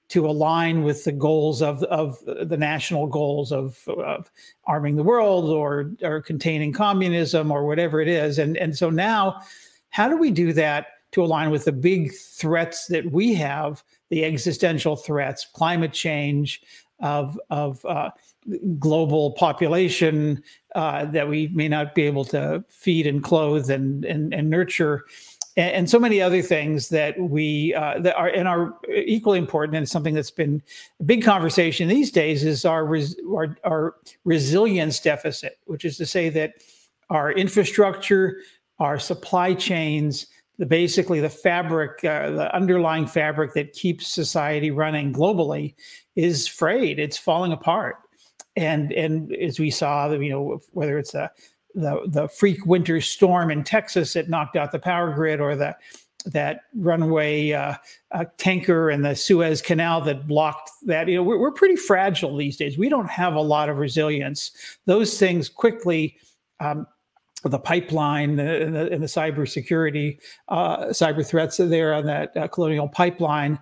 to 0.09 0.25
align 0.25 0.83
with 0.83 1.03
the 1.03 1.11
goals 1.11 1.61
of, 1.61 1.83
of 1.83 2.17
the 2.25 2.57
national 2.57 3.07
goals 3.07 3.51
of, 3.51 3.77
of 3.89 4.31
arming 4.65 4.95
the 4.95 5.03
world 5.03 5.49
or, 5.49 5.91
or 6.01 6.21
containing 6.21 6.71
communism 6.71 7.51
or 7.51 7.65
whatever 7.65 7.99
it 7.99 8.07
is. 8.07 8.39
And, 8.39 8.55
and 8.57 8.77
so 8.77 8.89
now, 8.89 9.41
how 9.89 10.07
do 10.07 10.17
we 10.17 10.31
do 10.31 10.53
that 10.53 10.87
to 11.11 11.23
align 11.23 11.49
with 11.49 11.65
the 11.65 11.71
big 11.71 12.13
threats 12.13 12.87
that 12.87 13.11
we 13.11 13.33
have, 13.33 13.83
the 14.09 14.25
existential 14.25 14.95
threats, 14.95 15.47
climate 15.53 15.93
change, 15.93 16.61
of, 16.99 17.39
of 17.51 17.85
uh, 17.85 18.09
global 18.79 19.31
population 19.33 20.41
uh, 20.73 21.05
that 21.05 21.29
we 21.29 21.47
may 21.49 21.67
not 21.67 21.93
be 21.93 22.03
able 22.03 22.25
to 22.25 22.63
feed 22.69 23.05
and 23.05 23.23
clothe 23.23 23.69
and, 23.69 24.03
and, 24.03 24.33
and 24.33 24.49
nurture 24.49 25.05
and, 25.57 25.71
and 25.71 25.89
so 25.89 25.99
many 25.99 26.21
other 26.21 26.41
things 26.41 26.89
that 26.89 27.19
we 27.19 27.73
uh, 27.73 27.99
that 27.99 28.15
are 28.15 28.29
and 28.29 28.47
are 28.47 28.75
equally 28.95 29.39
important 29.39 29.75
and 29.75 29.89
something 29.89 30.13
that's 30.13 30.31
been 30.31 30.61
a 30.99 31.03
big 31.03 31.23
conversation 31.23 31.87
these 31.89 32.11
days 32.11 32.45
is 32.45 32.63
our, 32.63 32.85
res, 32.85 33.17
our 33.35 33.57
our 33.65 33.95
resilience 34.23 34.99
deficit, 34.99 35.57
which 35.65 35.83
is 35.83 35.97
to 35.97 36.05
say 36.05 36.29
that 36.29 36.53
our 37.09 37.31
infrastructure, 37.31 38.37
our 38.79 38.99
supply 38.99 39.53
chains, 39.53 40.27
the 40.57 40.65
basically 40.65 41.19
the 41.19 41.29
fabric, 41.29 42.03
uh, 42.03 42.31
the 42.31 42.55
underlying 42.55 43.07
fabric 43.07 43.53
that 43.53 43.73
keeps 43.73 44.07
society 44.07 44.71
running 44.71 45.13
globally, 45.13 45.75
is 46.15 46.47
frayed. 46.47 46.99
It's 46.99 47.17
falling 47.17 47.51
apart, 47.51 47.97
and 48.55 48.91
and 48.91 49.33
as 49.35 49.59
we 49.59 49.69
saw, 49.69 50.11
you 50.11 50.29
know, 50.29 50.59
whether 50.71 50.97
it's 50.97 51.13
a 51.13 51.31
the 51.75 52.01
the 52.07 52.27
freak 52.27 52.65
winter 52.65 53.01
storm 53.01 53.51
in 53.51 53.63
Texas 53.63 54.13
that 54.13 54.29
knocked 54.29 54.55
out 54.55 54.71
the 54.71 54.79
power 54.79 55.13
grid, 55.13 55.39
or 55.39 55.55
the 55.55 55.75
that 56.25 56.61
runaway 56.75 57.51
uh, 57.51 57.75
uh, 58.11 58.25
tanker 58.37 58.89
and 58.89 59.05
the 59.05 59.15
Suez 59.15 59.61
Canal 59.61 60.01
that 60.01 60.27
blocked 60.27 60.71
that. 60.85 61.07
You 61.07 61.17
know, 61.17 61.23
we're, 61.23 61.37
we're 61.39 61.51
pretty 61.51 61.75
fragile 61.75 62.35
these 62.35 62.57
days. 62.57 62.77
We 62.77 62.89
don't 62.89 63.09
have 63.09 63.35
a 63.35 63.41
lot 63.41 63.69
of 63.69 63.77
resilience. 63.77 64.51
Those 64.85 65.17
things 65.19 65.49
quickly 65.49 66.17
um, 66.59 66.87
the 67.49 67.59
pipeline 67.59 68.39
and 68.39 68.75
the, 68.75 68.91
and 68.91 69.01
the 69.01 69.07
cybersecurity, 69.07 70.19
uh, 70.49 70.87
cyber 70.87 71.25
threats 71.25 71.59
are 71.59 71.67
there 71.67 71.93
on 71.93 72.05
that 72.05 72.35
uh, 72.35 72.47
colonial 72.47 72.87
pipeline. 72.87 73.59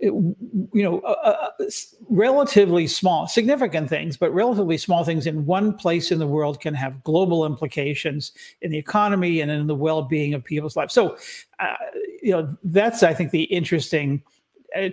It, 0.00 0.08
you 0.08 0.82
know, 0.82 1.00
uh, 1.00 1.50
uh 1.58 1.64
relatively 2.08 2.86
small, 2.86 3.26
significant 3.26 3.88
things, 3.88 4.16
but 4.16 4.32
relatively 4.32 4.78
small 4.78 5.04
things 5.04 5.26
in 5.26 5.46
one 5.46 5.72
place 5.74 6.10
in 6.10 6.18
the 6.18 6.26
world 6.26 6.60
can 6.60 6.74
have 6.74 7.02
global 7.04 7.46
implications 7.46 8.32
in 8.62 8.70
the 8.70 8.78
economy 8.78 9.40
and 9.40 9.50
in 9.50 9.66
the 9.66 9.74
well-being 9.74 10.34
of 10.34 10.44
people's 10.44 10.76
lives. 10.76 10.94
So, 10.94 11.16
uh, 11.60 11.74
you 12.22 12.32
know, 12.32 12.56
that's 12.64 13.02
I 13.02 13.14
think 13.14 13.30
the 13.30 13.44
interesting 13.44 14.22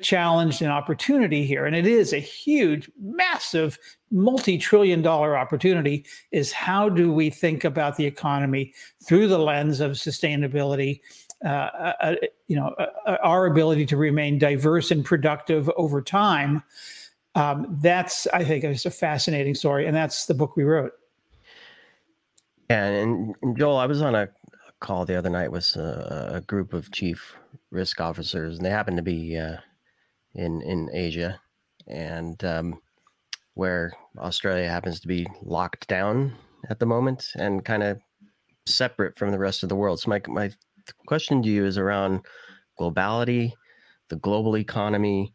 challenge 0.02 0.62
and 0.62 0.72
opportunity 0.72 1.46
here, 1.46 1.66
and 1.66 1.76
it 1.76 1.88
is 1.88 2.14
a 2.14 2.20
huge, 2.20 2.90
massive, 3.00 3.78
multi-trillion 4.12 5.02
dollar 5.02 5.38
opportunity, 5.38 6.06
is 6.32 6.52
how 6.52 6.90
do 6.90 7.12
we 7.12 7.30
think 7.30 7.64
about 7.64 7.96
the 7.96 8.06
economy 8.06 8.74
through 9.06 9.28
the 9.28 9.40
lens 9.40 9.80
of 9.80 9.92
sustainability, 9.92 11.02
uh, 11.44 11.48
uh, 11.48 11.94
uh 12.02 12.16
you 12.48 12.56
know, 12.56 12.74
uh, 12.80 12.88
uh, 13.06 13.18
our 13.24 13.46
ability 13.46 13.86
to 13.86 13.98
remain 13.98 14.38
diverse 14.38 14.92
and 14.92 15.04
productive 15.04 15.70
over 15.78 16.02
time. 16.02 16.64
Um, 17.36 17.78
that's, 17.82 18.28
I 18.28 18.44
think, 18.44 18.64
is 18.64 18.86
a 18.86 18.92
fascinating 18.92 19.56
story, 19.56 19.88
and 19.88 19.96
that's 19.96 20.26
the 20.26 20.34
book 20.34 20.56
we 20.56 20.64
wrote. 20.64 20.92
And, 22.70 23.36
and 23.42 23.58
Joel, 23.58 23.78
I 23.78 23.86
was 23.86 24.02
on 24.02 24.16
a 24.16 24.30
call 24.80 25.06
the 25.06 25.18
other 25.18 25.30
night 25.30 25.52
with 25.52 25.76
a, 25.76 26.32
a 26.36 26.42
group 26.42 26.74
of 26.74 26.92
chief 26.92 27.36
risk 27.72 28.02
officers, 28.02 28.58
and 28.58 28.66
they 28.66 28.70
happened 28.70 28.98
to 28.98 29.04
be 29.04 29.38
uh, 29.38 29.58
in 30.36 30.62
in 30.62 30.90
Asia, 30.94 31.40
and 31.88 32.44
um, 32.44 32.82
where 33.54 33.94
Australia 34.18 34.70
happens 34.70 35.00
to 35.00 35.08
be 35.08 35.28
locked 35.42 35.88
down 35.88 36.36
at 36.70 36.80
the 36.80 36.86
moment 36.86 37.28
and 37.36 37.66
kind 37.66 37.84
of 37.84 38.00
separate 38.66 39.18
from 39.18 39.32
the 39.32 39.40
rest 39.40 39.64
of 39.64 39.70
the 39.70 39.76
world. 39.76 40.00
So 40.00 40.10
my 40.10 40.22
my 40.28 40.52
question 41.06 41.42
to 41.44 41.50
you 41.50 41.66
is 41.66 41.78
around 41.78 42.22
globality, 42.80 43.54
the 44.10 44.16
global 44.16 44.58
economy, 44.58 45.34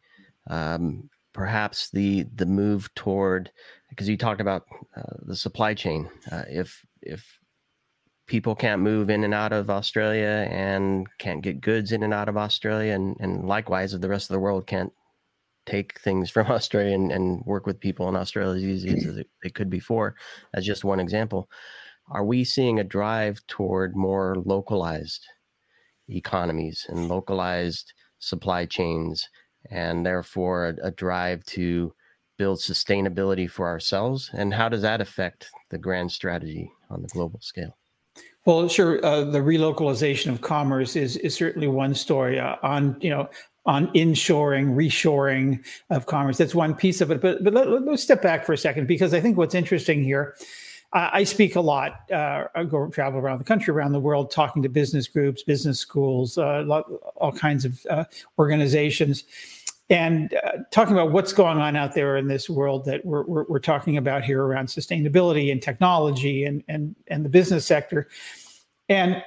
um, 0.48 1.10
perhaps 1.32 1.90
the 1.90 2.26
the 2.34 2.46
move 2.46 2.92
toward 2.94 3.50
because 3.90 4.08
you 4.08 4.16
talked 4.16 4.40
about 4.40 4.64
uh, 4.96 5.16
the 5.22 5.36
supply 5.36 5.74
chain. 5.74 6.08
Uh, 6.30 6.44
if 6.48 6.84
if 7.02 7.40
people 8.26 8.54
can't 8.54 8.82
move 8.82 9.08
in 9.08 9.24
and 9.24 9.34
out 9.34 9.52
of 9.52 9.70
Australia 9.70 10.48
and 10.50 11.06
can't 11.18 11.42
get 11.42 11.60
goods 11.60 11.92
in 11.92 12.02
and 12.02 12.12
out 12.12 12.28
of 12.28 12.36
Australia, 12.36 12.92
and, 12.92 13.16
and 13.20 13.46
likewise, 13.46 13.94
if 13.94 14.00
the 14.00 14.08
rest 14.08 14.28
of 14.28 14.34
the 14.34 14.40
world 14.40 14.66
can't 14.66 14.92
take 15.64 16.00
things 16.00 16.30
from 16.34 16.46
Australia 16.48 16.94
and, 16.94 17.12
and 17.12 17.44
work 17.44 17.66
with 17.66 17.80
people 17.80 18.08
in 18.08 18.16
Australia 18.16 18.56
as 18.56 18.64
easy 18.64 19.08
as 19.08 19.16
it, 19.16 19.28
it 19.42 19.54
could 19.54 19.70
before, 19.70 20.14
as 20.54 20.66
just 20.66 20.84
one 20.84 21.00
example, 21.00 21.48
are 22.10 22.24
we 22.24 22.44
seeing 22.44 22.78
a 22.78 22.84
drive 22.84 23.40
toward 23.48 23.96
more 23.96 24.36
localized 24.44 25.26
economies 26.08 26.86
and 26.88 27.08
localized 27.08 27.92
supply 28.18 28.64
chains, 28.64 29.28
and 29.70 30.06
therefore 30.06 30.68
a, 30.68 30.88
a 30.88 30.90
drive 30.92 31.44
to 31.44 31.92
build 32.38 32.58
sustainability 32.58 33.50
for 33.50 33.66
ourselves? 33.66 34.30
And 34.32 34.54
how 34.54 34.68
does 34.68 34.82
that 34.82 35.00
affect 35.00 35.48
the 35.70 35.78
grand 35.78 36.12
strategy 36.12 36.70
on 36.90 37.02
the 37.02 37.08
global 37.08 37.40
scale? 37.40 37.76
Well, 38.46 38.68
sure. 38.68 39.04
Uh, 39.04 39.24
the 39.24 39.40
relocalization 39.40 40.30
of 40.30 40.40
commerce 40.40 40.94
is 40.94 41.16
is 41.16 41.34
certainly 41.34 41.66
one 41.66 41.94
story. 41.94 42.38
Uh, 42.38 42.56
on 42.62 42.96
you 43.00 43.10
know 43.10 43.28
on 43.66 43.88
inshoring, 43.88 44.76
reshoring 44.76 45.64
of 45.90 46.06
commerce, 46.06 46.38
that's 46.38 46.54
one 46.54 46.72
piece 46.72 47.00
of 47.00 47.10
it. 47.10 47.20
But 47.20 47.42
but 47.42 47.52
let, 47.52 47.66
us 47.66 48.02
step 48.02 48.22
back 48.22 48.46
for 48.46 48.52
a 48.52 48.58
second 48.58 48.86
because 48.86 49.12
I 49.12 49.20
think 49.20 49.36
what's 49.36 49.54
interesting 49.54 50.02
here. 50.02 50.36
I 50.92 51.24
speak 51.24 51.56
a 51.56 51.60
lot. 51.60 52.10
Uh, 52.10 52.44
I 52.54 52.64
go 52.64 52.88
travel 52.88 53.20
around 53.20 53.38
the 53.38 53.44
country, 53.44 53.74
around 53.74 53.92
the 53.92 54.00
world, 54.00 54.30
talking 54.30 54.62
to 54.62 54.68
business 54.68 55.08
groups, 55.08 55.42
business 55.42 55.78
schools, 55.78 56.38
uh, 56.38 56.64
all 57.16 57.32
kinds 57.32 57.66
of 57.66 57.84
uh, 57.90 58.04
organizations 58.38 59.24
and 59.88 60.34
uh, 60.34 60.58
talking 60.70 60.94
about 60.94 61.12
what's 61.12 61.32
going 61.32 61.58
on 61.58 61.76
out 61.76 61.94
there 61.94 62.16
in 62.16 62.26
this 62.26 62.50
world 62.50 62.84
that 62.86 63.04
we're, 63.04 63.22
we're, 63.24 63.44
we're, 63.44 63.58
talking 63.60 63.96
about 63.96 64.24
here 64.24 64.42
around 64.42 64.66
sustainability 64.66 65.52
and 65.52 65.62
technology 65.62 66.44
and, 66.44 66.64
and, 66.68 66.96
and 67.06 67.24
the 67.24 67.28
business 67.28 67.64
sector. 67.64 68.08
And 68.88 69.22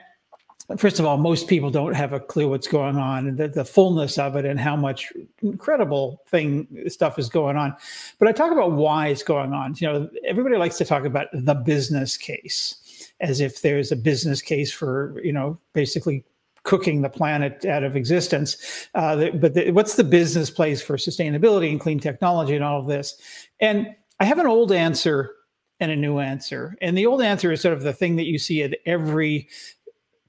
first 0.77 0.99
of 0.99 1.05
all, 1.05 1.17
most 1.17 1.47
people 1.47 1.71
don't 1.71 1.93
have 1.93 2.11
a 2.11 2.19
clue 2.19 2.49
what's 2.49 2.67
going 2.67 2.97
on 2.97 3.27
and 3.27 3.37
the, 3.37 3.47
the 3.47 3.63
fullness 3.63 4.17
of 4.17 4.35
it 4.35 4.45
and 4.45 4.59
how 4.59 4.75
much 4.75 5.11
incredible 5.41 6.21
thing 6.27 6.67
stuff 6.87 7.17
is 7.17 7.29
going 7.29 7.55
on. 7.55 7.73
But 8.19 8.27
I 8.27 8.33
talk 8.33 8.51
about 8.51 8.73
why 8.73 9.07
it's 9.07 9.23
going 9.23 9.53
on. 9.53 9.75
You 9.77 9.87
know, 9.87 10.09
everybody 10.25 10.57
likes 10.57 10.77
to 10.79 10.85
talk 10.85 11.05
about 11.05 11.27
the 11.33 11.55
business 11.55 12.17
case 12.17 13.11
as 13.21 13.39
if 13.39 13.61
there's 13.61 13.91
a 13.91 13.95
business 13.95 14.41
case 14.41 14.71
for, 14.71 15.19
you 15.23 15.33
know, 15.33 15.57
basically 15.73 16.23
cooking 16.69 17.01
the 17.01 17.09
planet 17.09 17.65
out 17.65 17.83
of 17.83 17.95
existence. 17.95 18.87
Uh, 18.93 19.31
but 19.33 19.55
the, 19.55 19.71
what's 19.71 19.95
the 19.95 20.03
business 20.03 20.51
place 20.51 20.83
for 20.83 20.97
sustainability 20.97 21.71
and 21.71 21.79
clean 21.79 21.99
technology 21.99 22.53
and 22.53 22.63
all 22.63 22.79
of 22.79 22.85
this? 22.85 23.19
And 23.59 23.87
I 24.19 24.25
have 24.25 24.37
an 24.37 24.45
old 24.45 24.71
answer 24.71 25.31
and 25.79 25.89
a 25.91 25.95
new 25.95 26.19
answer. 26.19 26.77
And 26.79 26.95
the 26.95 27.07
old 27.07 27.23
answer 27.23 27.51
is 27.51 27.59
sort 27.59 27.73
of 27.73 27.81
the 27.81 27.91
thing 27.91 28.17
that 28.17 28.27
you 28.27 28.37
see 28.37 28.61
at 28.61 28.77
every 28.85 29.49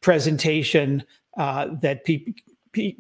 presentation 0.00 1.04
uh, 1.37 1.66
that 1.82 2.06
people 2.06 2.32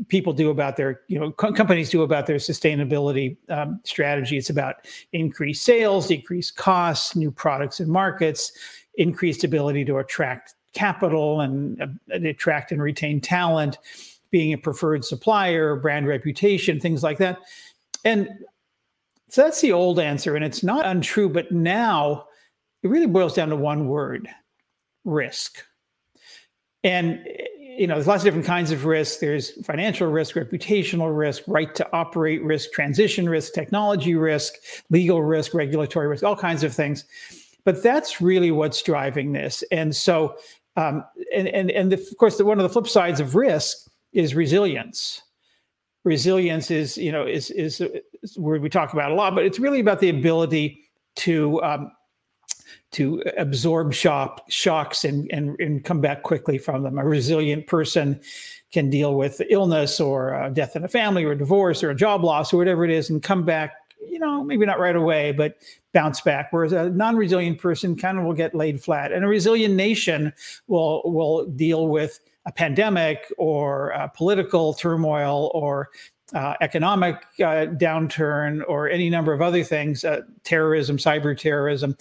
people 0.08 0.32
do 0.32 0.50
about 0.50 0.76
their 0.76 1.00
you 1.06 1.16
know 1.16 1.30
co- 1.30 1.52
companies 1.52 1.90
do 1.90 2.02
about 2.02 2.26
their 2.26 2.38
sustainability 2.38 3.36
um, 3.50 3.78
strategy 3.84 4.36
it's 4.36 4.50
about 4.50 4.74
increased 5.12 5.64
sales 5.64 6.08
decreased 6.08 6.56
costs 6.56 7.14
new 7.14 7.30
products 7.30 7.78
and 7.78 7.88
markets 7.88 8.50
increased 8.96 9.44
ability 9.44 9.84
to 9.84 9.98
attract 9.98 10.56
capital 10.72 11.40
and 11.40 11.80
uh, 11.82 11.86
attract 12.10 12.72
and 12.72 12.82
retain 12.82 13.20
talent, 13.20 13.78
being 14.30 14.52
a 14.52 14.58
preferred 14.58 15.04
supplier, 15.04 15.76
brand 15.76 16.06
reputation, 16.06 16.80
things 16.80 17.02
like 17.02 17.18
that. 17.18 17.38
And 18.04 18.28
so 19.28 19.42
that's 19.42 19.60
the 19.60 19.72
old 19.72 19.98
answer, 19.98 20.34
and 20.34 20.44
it's 20.44 20.62
not 20.62 20.86
untrue, 20.86 21.28
but 21.28 21.52
now 21.52 22.26
it 22.82 22.88
really 22.88 23.06
boils 23.06 23.34
down 23.34 23.48
to 23.50 23.56
one 23.56 23.86
word 23.86 24.28
risk. 25.04 25.64
And 26.82 27.24
you 27.80 27.86
know, 27.86 27.94
there's 27.94 28.06
lots 28.06 28.22
of 28.22 28.24
different 28.24 28.46
kinds 28.46 28.72
of 28.72 28.84
risk. 28.84 29.20
There's 29.20 29.52
financial 29.64 30.06
risk, 30.08 30.34
reputational 30.34 31.16
risk, 31.16 31.42
right 31.46 31.74
to 31.76 31.88
operate 31.94 32.42
risk, 32.44 32.72
transition 32.72 33.26
risk, 33.28 33.54
technology 33.54 34.14
risk, 34.14 34.54
legal 34.90 35.22
risk, 35.22 35.54
regulatory 35.54 36.06
risk, 36.06 36.22
all 36.22 36.36
kinds 36.36 36.62
of 36.62 36.74
things. 36.74 37.04
But 37.64 37.82
that's 37.82 38.20
really 38.20 38.50
what's 38.50 38.82
driving 38.82 39.32
this. 39.32 39.62
And 39.70 39.96
so 39.96 40.36
um, 40.76 41.04
and 41.34 41.48
and 41.48 41.70
and 41.70 41.92
the, 41.92 41.96
of 41.96 42.16
course, 42.18 42.38
the, 42.38 42.44
one 42.44 42.58
of 42.58 42.62
the 42.62 42.68
flip 42.68 42.88
sides 42.88 43.20
of 43.20 43.34
risk 43.34 43.88
is 44.12 44.34
resilience. 44.34 45.22
Resilience 46.04 46.70
is 46.70 46.96
you 46.96 47.12
know 47.12 47.26
is 47.26 47.50
is, 47.50 47.80
is 48.22 48.38
word 48.38 48.62
we 48.62 48.68
talk 48.68 48.92
about 48.92 49.10
a 49.10 49.14
lot, 49.14 49.34
but 49.34 49.44
it's 49.44 49.58
really 49.58 49.80
about 49.80 50.00
the 50.00 50.08
ability 50.08 50.84
to 51.16 51.62
um, 51.62 51.92
to 52.92 53.22
absorb 53.36 53.94
shock, 53.94 54.42
shocks 54.48 55.04
and, 55.04 55.30
and, 55.32 55.58
and 55.60 55.84
come 55.84 56.00
back 56.00 56.22
quickly 56.22 56.58
from 56.58 56.82
them. 56.82 56.98
A 56.98 57.04
resilient 57.04 57.66
person 57.66 58.20
can 58.72 58.90
deal 58.90 59.14
with 59.14 59.40
illness 59.48 60.00
or 60.00 60.50
death 60.52 60.76
in 60.76 60.84
a 60.84 60.88
family 60.88 61.24
or 61.24 61.34
divorce 61.34 61.82
or 61.82 61.90
a 61.90 61.94
job 61.94 62.24
loss 62.24 62.52
or 62.52 62.56
whatever 62.56 62.84
it 62.84 62.90
is 62.90 63.10
and 63.10 63.22
come 63.22 63.44
back, 63.44 63.72
you 64.08 64.18
know, 64.18 64.42
maybe 64.42 64.66
not 64.66 64.78
right 64.78 64.96
away, 64.96 65.32
but 65.32 65.56
bounce 65.92 66.20
back. 66.20 66.48
Whereas 66.52 66.72
a 66.72 66.90
non-resilient 66.90 67.58
person 67.58 67.96
kind 67.96 68.18
of 68.18 68.24
will 68.24 68.34
get 68.34 68.54
laid 68.54 68.82
flat. 68.82 69.12
And 69.12 69.24
a 69.24 69.28
resilient 69.28 69.74
nation 69.74 70.32
will 70.68 71.02
will 71.04 71.46
deal 71.46 71.88
with 71.88 72.20
a 72.46 72.52
pandemic 72.52 73.32
or 73.38 73.90
a 73.90 74.08
political 74.08 74.74
turmoil 74.74 75.50
or 75.54 75.90
uh, 76.34 76.54
economic 76.60 77.16
uh, 77.40 77.66
downturn 77.76 78.62
or 78.68 78.88
any 78.88 79.10
number 79.10 79.32
of 79.32 79.42
other 79.42 79.64
things, 79.64 80.04
uh, 80.04 80.20
terrorism, 80.44 80.96
cyber 80.96 81.36
terrorism 81.36 81.96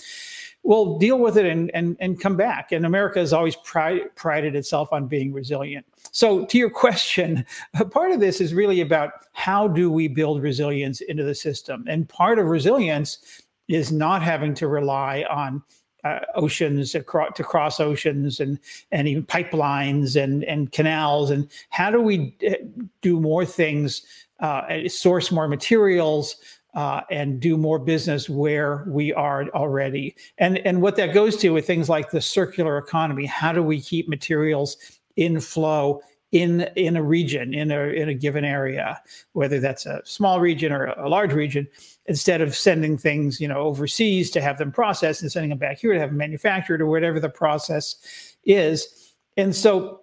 will 0.64 0.98
deal 1.00 1.18
with 1.18 1.38
it 1.38 1.46
and, 1.46 1.72
and, 1.74 1.98
and 2.00 2.20
come 2.20 2.36
back. 2.36 2.72
And 2.72 2.86
America 2.86 3.20
has 3.20 3.34
always 3.34 3.56
pride, 3.58 4.02
prided 4.16 4.56
itself 4.56 4.92
on 4.92 5.08
being 5.08 5.34
resilient. 5.34 5.86
So, 6.12 6.46
to 6.46 6.58
your 6.58 6.70
question, 6.86 7.46
part 7.92 8.12
of 8.12 8.20
this 8.20 8.42
is 8.42 8.54
really 8.54 8.82
about 8.82 9.12
how 9.34 9.68
do 9.68 9.92
we 9.92 10.08
build 10.08 10.42
resilience 10.42 11.02
into 11.02 11.24
the 11.24 11.36
system? 11.36 11.86
And 11.88 12.08
part 12.08 12.40
of 12.40 12.48
resilience 12.48 13.44
is 13.68 13.92
not 13.92 14.22
having 14.22 14.54
to 14.56 14.68
rely 14.68 15.26
on 15.30 15.64
uh, 16.04 16.20
oceans 16.36 16.96
across, 16.96 17.32
to 17.36 17.44
cross 17.44 17.80
oceans 17.80 18.40
and 18.40 18.60
and 18.92 19.08
even 19.08 19.26
pipelines 19.26 20.22
and 20.22 20.44
and 20.46 20.72
canals 20.72 21.30
and 21.30 21.50
how 21.70 21.92
do 21.92 22.00
we 22.00 22.36
uh, 22.48 22.54
do 23.02 23.20
more 23.20 23.46
things 23.46 24.04
uh, 24.40 24.88
source 24.88 25.30
more 25.30 25.48
materials 25.48 26.38
uh, 26.74 27.02
and 27.10 27.40
do 27.40 27.58
more 27.58 27.80
business 27.80 28.30
where 28.30 28.86
we 28.88 29.14
are 29.14 29.50
already. 29.50 30.16
And, 30.38 30.60
and 30.60 30.82
what 30.82 30.96
that 30.98 31.14
goes 31.14 31.36
to 31.38 31.50
with 31.50 31.66
things 31.66 31.90
like 31.90 32.12
the 32.12 32.22
circular 32.22 32.78
economy, 32.78 33.26
how 33.26 33.52
do 33.52 33.64
we 33.64 33.82
keep 33.82 34.08
materials 34.08 34.78
in 35.16 35.40
flow 35.40 36.02
in 36.32 36.62
in 36.76 36.96
a 36.96 37.02
region 37.02 37.54
in 37.54 37.72
a 37.72 37.88
in 37.88 38.10
a 38.10 38.14
given 38.14 38.46
area 38.46 39.02
whether 39.34 39.60
that's 39.60 39.88
a 39.88 40.00
small 40.06 40.40
region 40.40 40.72
or 40.72 40.86
a 40.86 41.10
large 41.10 41.34
region 41.34 41.68
instead 42.06 42.40
of 42.40 42.56
sending 42.56 42.98
things 42.98 43.42
you 43.42 43.48
know 43.48 43.58
overseas 43.58 44.30
to 44.30 44.40
have 44.40 44.58
them 44.60 44.72
processed 44.72 45.24
and 45.24 45.32
sending 45.32 45.50
them 45.50 45.58
back 45.58 45.80
here 45.80 45.92
to 45.92 46.00
have 46.00 46.10
them 46.10 46.18
manufactured 46.18 46.82
or 46.82 46.86
whatever 46.86 47.20
the 47.20 47.30
process 47.30 48.36
is 48.46 49.16
and 49.38 49.56
so 49.56 50.02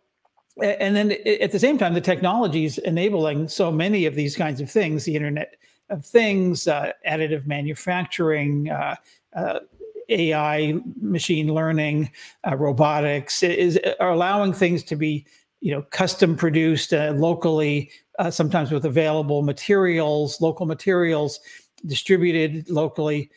and 0.60 0.96
then 0.96 1.12
at 1.40 1.52
the 1.52 1.60
same 1.60 1.78
time 1.78 1.94
the 1.94 2.00
technology 2.00 2.64
is 2.64 2.78
enabling 2.78 3.46
so 3.46 3.70
many 3.70 4.04
of 4.04 4.16
these 4.16 4.34
kinds 4.34 4.60
of 4.60 4.68
things 4.68 5.04
the 5.04 5.14
internet 5.14 5.54
of 5.88 6.04
things, 6.04 6.66
uh, 6.66 6.92
additive 7.08 7.46
manufacturing, 7.46 8.70
uh, 8.70 8.96
uh, 9.34 9.60
AI, 10.08 10.74
machine 11.00 11.52
learning, 11.52 12.10
uh, 12.46 12.56
robotics 12.56 13.42
is 13.42 13.78
are 14.00 14.10
allowing 14.10 14.52
things 14.52 14.84
to 14.84 14.96
be 14.96 15.26
you 15.60 15.72
know 15.72 15.82
custom 15.90 16.36
produced 16.36 16.92
uh, 16.92 17.12
locally, 17.16 17.90
uh, 18.18 18.30
sometimes 18.30 18.70
with 18.70 18.84
available 18.84 19.42
materials, 19.42 20.40
local 20.40 20.66
materials 20.66 21.40
distributed 21.84 22.68
locally. 22.70 23.30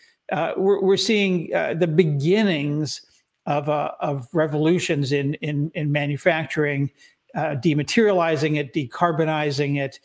we're, 0.57 0.81
we're 0.81 0.97
seeing 0.97 1.49
the 1.49 1.87
beginnings 1.87 3.01
of, 3.45 3.67
of 3.67 4.27
revolutions 4.31 5.11
in, 5.11 5.33
in, 5.35 5.71
in 5.75 5.91
manufacturing, 5.91 6.89
dematerializing 7.35 8.57
it, 8.57 8.73
decarbonizing 8.73 9.77
it, 9.77 9.99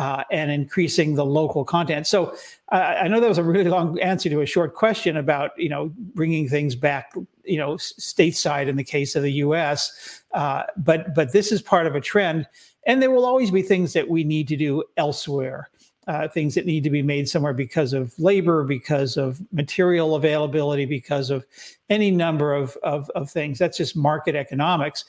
uh, 0.00 0.24
and 0.30 0.50
increasing 0.50 1.14
the 1.14 1.26
local 1.26 1.62
content. 1.62 2.06
So 2.06 2.34
uh, 2.72 2.96
I 3.02 3.06
know 3.06 3.20
that 3.20 3.28
was 3.28 3.36
a 3.36 3.44
really 3.44 3.68
long 3.68 4.00
answer 4.00 4.30
to 4.30 4.40
a 4.40 4.46
short 4.46 4.74
question 4.74 5.18
about 5.18 5.50
you 5.58 5.68
know 5.68 5.92
bringing 6.14 6.48
things 6.48 6.74
back 6.74 7.12
you 7.44 7.58
know 7.58 7.74
stateside 7.74 8.66
in 8.66 8.76
the 8.76 8.84
case 8.84 9.14
of 9.14 9.22
the 9.22 9.32
U.S. 9.44 10.22
Uh, 10.32 10.62
but 10.78 11.14
but 11.14 11.32
this 11.32 11.52
is 11.52 11.60
part 11.60 11.86
of 11.86 11.96
a 11.96 12.00
trend, 12.00 12.46
and 12.86 13.02
there 13.02 13.10
will 13.10 13.26
always 13.26 13.50
be 13.50 13.60
things 13.60 13.92
that 13.92 14.08
we 14.08 14.24
need 14.24 14.48
to 14.48 14.56
do 14.56 14.82
elsewhere. 14.96 15.68
Uh, 16.06 16.26
things 16.26 16.54
that 16.54 16.64
need 16.64 16.82
to 16.82 16.90
be 16.90 17.02
made 17.02 17.28
somewhere 17.28 17.52
because 17.52 17.92
of 17.92 18.18
labor, 18.18 18.64
because 18.64 19.18
of 19.18 19.38
material 19.52 20.16
availability, 20.16 20.86
because 20.86 21.28
of 21.28 21.44
any 21.90 22.10
number 22.10 22.52
of, 22.52 22.76
of, 22.82 23.08
of 23.10 23.30
things. 23.30 23.58
That's 23.58 23.76
just 23.76 23.94
market 23.94 24.34
economics. 24.34 25.04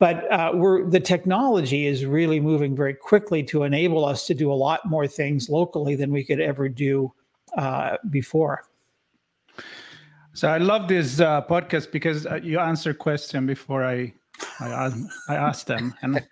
But 0.00 0.32
uh, 0.32 0.52
we're, 0.54 0.88
the 0.88 0.98
technology 0.98 1.86
is 1.86 2.06
really 2.06 2.40
moving 2.40 2.74
very 2.74 2.94
quickly 2.94 3.42
to 3.44 3.62
enable 3.62 4.04
us 4.04 4.26
to 4.26 4.34
do 4.34 4.50
a 4.50 4.54
lot 4.54 4.80
more 4.86 5.06
things 5.06 5.48
locally 5.48 5.94
than 5.94 6.10
we 6.10 6.24
could 6.24 6.40
ever 6.40 6.68
do 6.70 7.12
uh, 7.56 7.98
before. 8.08 8.64
So 10.32 10.48
I 10.48 10.56
love 10.58 10.88
this 10.88 11.20
uh, 11.20 11.42
podcast 11.42 11.92
because 11.92 12.26
uh, 12.26 12.40
you 12.42 12.58
answer 12.58 12.94
question 12.94 13.46
before 13.46 13.84
I 13.84 14.14
I, 14.58 14.90
I 15.28 15.52
them, 15.66 15.94
and 16.02 16.22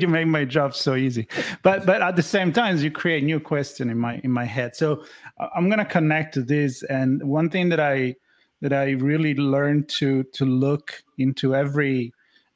you 0.00 0.08
make 0.08 0.26
my 0.26 0.46
job 0.46 0.74
so 0.74 0.94
easy. 0.94 1.28
But 1.62 1.84
but 1.84 2.00
at 2.00 2.16
the 2.16 2.22
same 2.22 2.50
time, 2.52 2.78
you 2.78 2.90
create 2.90 3.24
new 3.24 3.40
question 3.40 3.90
in 3.90 3.98
my 3.98 4.20
in 4.24 4.30
my 4.30 4.44
head. 4.44 4.74
So 4.74 5.04
uh, 5.38 5.48
I'm 5.54 5.68
gonna 5.68 5.84
connect 5.84 6.32
to 6.34 6.42
this. 6.42 6.82
And 6.84 7.22
one 7.22 7.50
thing 7.50 7.68
that 7.70 7.80
I 7.80 8.14
that 8.62 8.72
I 8.72 8.92
really 8.92 9.34
learned 9.34 9.88
to 10.00 10.22
to 10.32 10.46
look 10.46 11.02
into 11.18 11.54
every 11.54 12.14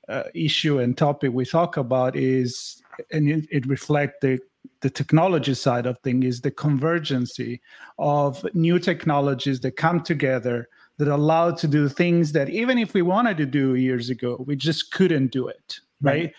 uh, 0.09 0.25
issue 0.35 0.79
and 0.79 0.97
topic 0.97 1.33
we 1.33 1.45
talk 1.45 1.77
about 1.77 2.17
is, 2.17 2.83
and 3.13 3.29
it, 3.29 3.47
it 3.51 3.67
reflects 3.67 4.17
the 4.23 4.39
the 4.81 4.91
technology 4.91 5.55
side 5.55 5.87
of 5.87 5.99
things 5.99 6.25
is 6.25 6.41
the 6.41 6.51
convergency 6.51 7.61
of 7.99 8.45
new 8.55 8.79
technologies 8.79 9.61
that 9.61 9.73
come 9.73 10.01
together 10.03 10.69
that 10.99 11.09
allow 11.09 11.51
to 11.51 11.67
do 11.67 11.89
things 11.89 12.33
that 12.33 12.49
even 12.49 12.79
if 12.79 12.95
we 12.95 13.03
wanted 13.03 13.37
to 13.37 13.47
do 13.47 13.75
years 13.75 14.11
ago 14.11 14.43
we 14.47 14.57
just 14.57 14.93
couldn't 14.93 15.33
do 15.33 15.49
it 15.49 15.81
right, 16.01 16.13
right. 16.13 16.35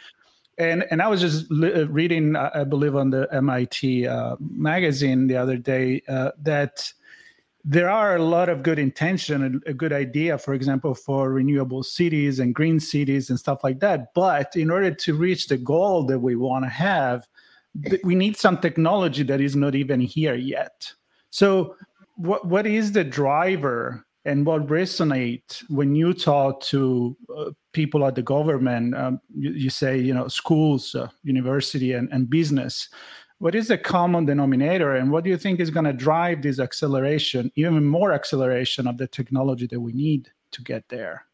and 0.58 0.86
and 0.92 1.02
i 1.02 1.08
was 1.08 1.22
just 1.22 1.50
li- 1.52 1.74
uh, 1.74 1.86
reading 1.88 2.36
i 2.36 2.64
believe 2.64 2.96
on 2.96 3.10
the 3.10 3.28
mit 3.42 4.08
uh, 4.08 4.36
magazine 4.40 5.28
the 5.28 5.36
other 5.36 5.58
day 5.58 6.02
uh, 6.08 6.32
that 6.42 6.92
there 7.66 7.90
are 7.90 8.16
a 8.16 8.24
lot 8.24 8.50
of 8.50 8.64
good 8.64 8.80
intention 8.80 9.44
and 9.44 9.64
a 9.66 9.74
good 9.74 9.92
idea, 9.92 10.38
for 10.38 10.54
example, 10.54 10.96
for 10.96 11.32
renewable 11.32 11.84
cities 11.84 12.40
and 12.40 12.56
green 12.56 12.80
cities 12.80 13.30
and 13.30 13.38
stuff 13.38 13.64
like 13.64 13.80
that. 13.82 14.14
But 14.14 14.56
in 14.56 14.72
order 14.72 14.92
to 14.92 15.14
reach 15.14 15.48
the 15.48 15.58
goal 15.58 16.04
that 16.06 16.20
we 16.20 16.36
want 16.36 16.66
to 16.66 16.70
have, 16.70 17.28
we 18.04 18.16
need 18.16 18.38
some 18.38 18.58
technology 18.58 19.24
that 19.24 19.42
is 19.42 19.56
not 19.56 19.76
even 19.76 20.00
here 20.00 20.36
yet. 20.36 20.92
So, 21.30 21.76
what 22.16 22.48
what 22.48 22.66
is 22.66 22.92
the 22.92 23.04
driver 23.04 24.06
and 24.26 24.46
what 24.46 24.68
resonates 24.68 25.64
when 25.70 25.96
you 25.96 26.14
talk 26.14 26.62
to 26.62 27.16
uh, 27.36 27.52
people 27.72 28.06
at 28.06 28.16
the 28.16 28.22
government? 28.22 28.96
Um, 28.96 29.22
you, 29.34 29.52
you, 29.52 29.70
say, 29.70 29.98
you 29.98 30.14
know, 30.14 30.28
schools, 30.28 30.96
uh, 30.96 31.08
university, 31.24 31.94
and, 31.94 32.10
and 32.12 32.30
business 32.30 32.90
what 33.40 33.56
is 33.56 33.70
the 33.70 33.78
common 33.78 34.26
denominator 34.26 34.96
and 34.96 35.12
what 35.12 35.24
do 35.24 35.30
you 35.30 35.38
think 35.38 35.60
is 35.60 35.70
going 35.70 35.86
to 35.86 35.94
drive 35.94 36.42
this 36.42 36.60
acceleration 36.60 37.52
even 37.56 37.86
more 37.86 38.12
acceleration 38.12 38.86
of 38.86 38.98
the 38.98 39.08
technology 39.08 39.66
that 39.68 39.80
we 39.80 39.94
need 39.94 40.30
to 40.52 40.62
get 40.62 40.88
there? 40.90 41.26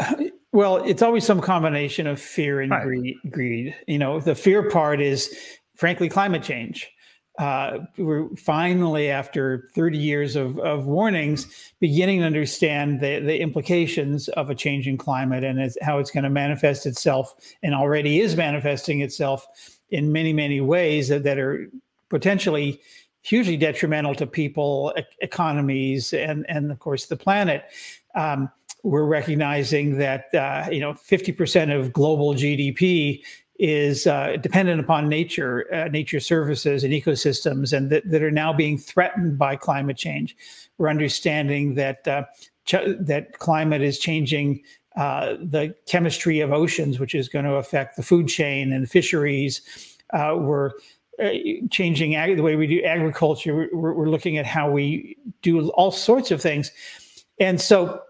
Well 0.50 0.76
it's 0.78 1.02
always 1.02 1.26
some 1.26 1.42
combination 1.42 2.06
of 2.06 2.18
fear 2.18 2.62
and 2.62 2.70
right. 2.70 2.82
greed, 2.82 3.16
greed. 3.30 3.76
You 3.86 3.98
know 3.98 4.18
the 4.18 4.34
fear 4.34 4.70
part 4.70 4.98
is 4.98 5.36
frankly 5.76 6.08
climate 6.08 6.42
change. 6.42 6.90
Uh, 7.38 7.78
we're 7.96 8.28
finally, 8.36 9.10
after 9.10 9.70
30 9.76 9.96
years 9.96 10.34
of, 10.34 10.58
of 10.58 10.86
warnings, 10.86 11.46
beginning 11.78 12.18
to 12.18 12.26
understand 12.26 13.00
the, 13.00 13.20
the 13.20 13.40
implications 13.40 14.26
of 14.30 14.50
a 14.50 14.56
changing 14.56 14.98
climate 14.98 15.44
and 15.44 15.72
how 15.80 15.98
it's 15.98 16.10
going 16.10 16.24
to 16.24 16.30
manifest 16.30 16.84
itself 16.84 17.34
and 17.62 17.74
already 17.74 18.18
is 18.18 18.34
manifesting 18.36 19.02
itself 19.02 19.46
in 19.90 20.12
many, 20.12 20.32
many 20.32 20.60
ways 20.60 21.08
that, 21.08 21.24
that 21.24 21.38
are 21.38 21.68
potentially 22.08 22.80
hugely 23.22 23.56
detrimental 23.56 24.14
to 24.14 24.26
people, 24.26 24.92
e- 24.98 25.02
economies, 25.20 26.12
and, 26.12 26.46
and 26.48 26.70
of 26.70 26.78
course 26.78 27.06
the 27.06 27.16
planet. 27.16 27.64
Um, 28.14 28.50
we're 28.84 29.04
recognizing 29.04 29.98
that 29.98 30.32
uh, 30.34 30.68
you 30.70 30.80
know 30.80 30.94
50% 30.94 31.78
of 31.78 31.92
global 31.92 32.34
GDP 32.34 33.22
is 33.58 34.06
uh, 34.06 34.36
dependent 34.40 34.80
upon 34.80 35.08
nature, 35.08 35.72
uh, 35.74 35.88
nature 35.88 36.20
services 36.20 36.84
and 36.84 36.92
ecosystems, 36.92 37.76
and 37.76 37.90
that, 37.90 38.08
that 38.08 38.22
are 38.22 38.30
now 38.30 38.52
being 38.52 38.78
threatened 38.78 39.36
by 39.36 39.56
climate 39.56 39.96
change. 39.96 40.36
We're 40.78 40.88
understanding 40.88 41.74
that 41.74 42.06
uh, 42.06 42.24
ch- 42.64 42.96
that 43.00 43.38
climate 43.38 43.82
is 43.82 43.98
changing 43.98 44.62
uh, 44.98 45.36
the 45.40 45.72
chemistry 45.86 46.40
of 46.40 46.52
oceans, 46.52 46.98
which 46.98 47.14
is 47.14 47.28
going 47.28 47.44
to 47.44 47.54
affect 47.54 47.96
the 47.96 48.02
food 48.02 48.26
chain 48.26 48.72
and 48.72 48.90
fisheries. 48.90 49.62
Uh, 50.12 50.34
we're 50.36 50.72
uh, 51.22 51.30
changing 51.70 52.16
ag- 52.16 52.36
the 52.36 52.42
way 52.42 52.56
we 52.56 52.66
do 52.66 52.82
agriculture. 52.82 53.68
We're, 53.72 53.94
we're, 53.94 54.08
looking 54.08 54.38
at 54.38 54.44
how 54.44 54.68
we 54.68 55.16
do 55.40 55.68
all 55.70 55.92
sorts 55.92 56.32
of 56.32 56.42
things, 56.42 56.72
and 57.38 57.60
so. 57.60 58.02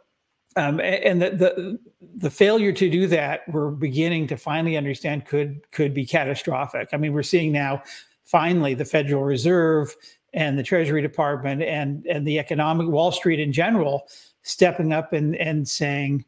Um, 0.57 0.81
and 0.81 1.23
the, 1.23 1.31
the 1.31 1.79
the 2.17 2.31
failure 2.31 2.73
to 2.73 2.91
do 2.91 3.07
that, 3.09 3.43
we're 3.49 3.71
beginning 3.71 4.27
to 4.29 4.37
finally 4.37 4.77
understand 4.77 5.27
could 5.27 5.61
could 5.71 5.93
be 5.93 6.07
catastrophic. 6.07 6.89
I 6.93 6.97
mean, 6.97 7.13
we're 7.13 7.23
seeing 7.23 7.53
now 7.53 7.83
finally 8.25 8.75
the 8.75 8.87
Federal 8.87 9.23
Reserve 9.23 9.95
and 10.33 10.59
the 10.59 10.65
Treasury 10.65 11.03
Department 11.03 11.63
and 11.63 12.07
and 12.07 12.27
the 12.27 12.39
economic 12.39 12.89
Wall 12.89 13.13
Street 13.13 13.39
in 13.39 13.53
general 13.53 14.09
stepping 14.43 14.93
up 14.93 15.13
and 15.13 15.37
and 15.37 15.69
saying 15.69 16.25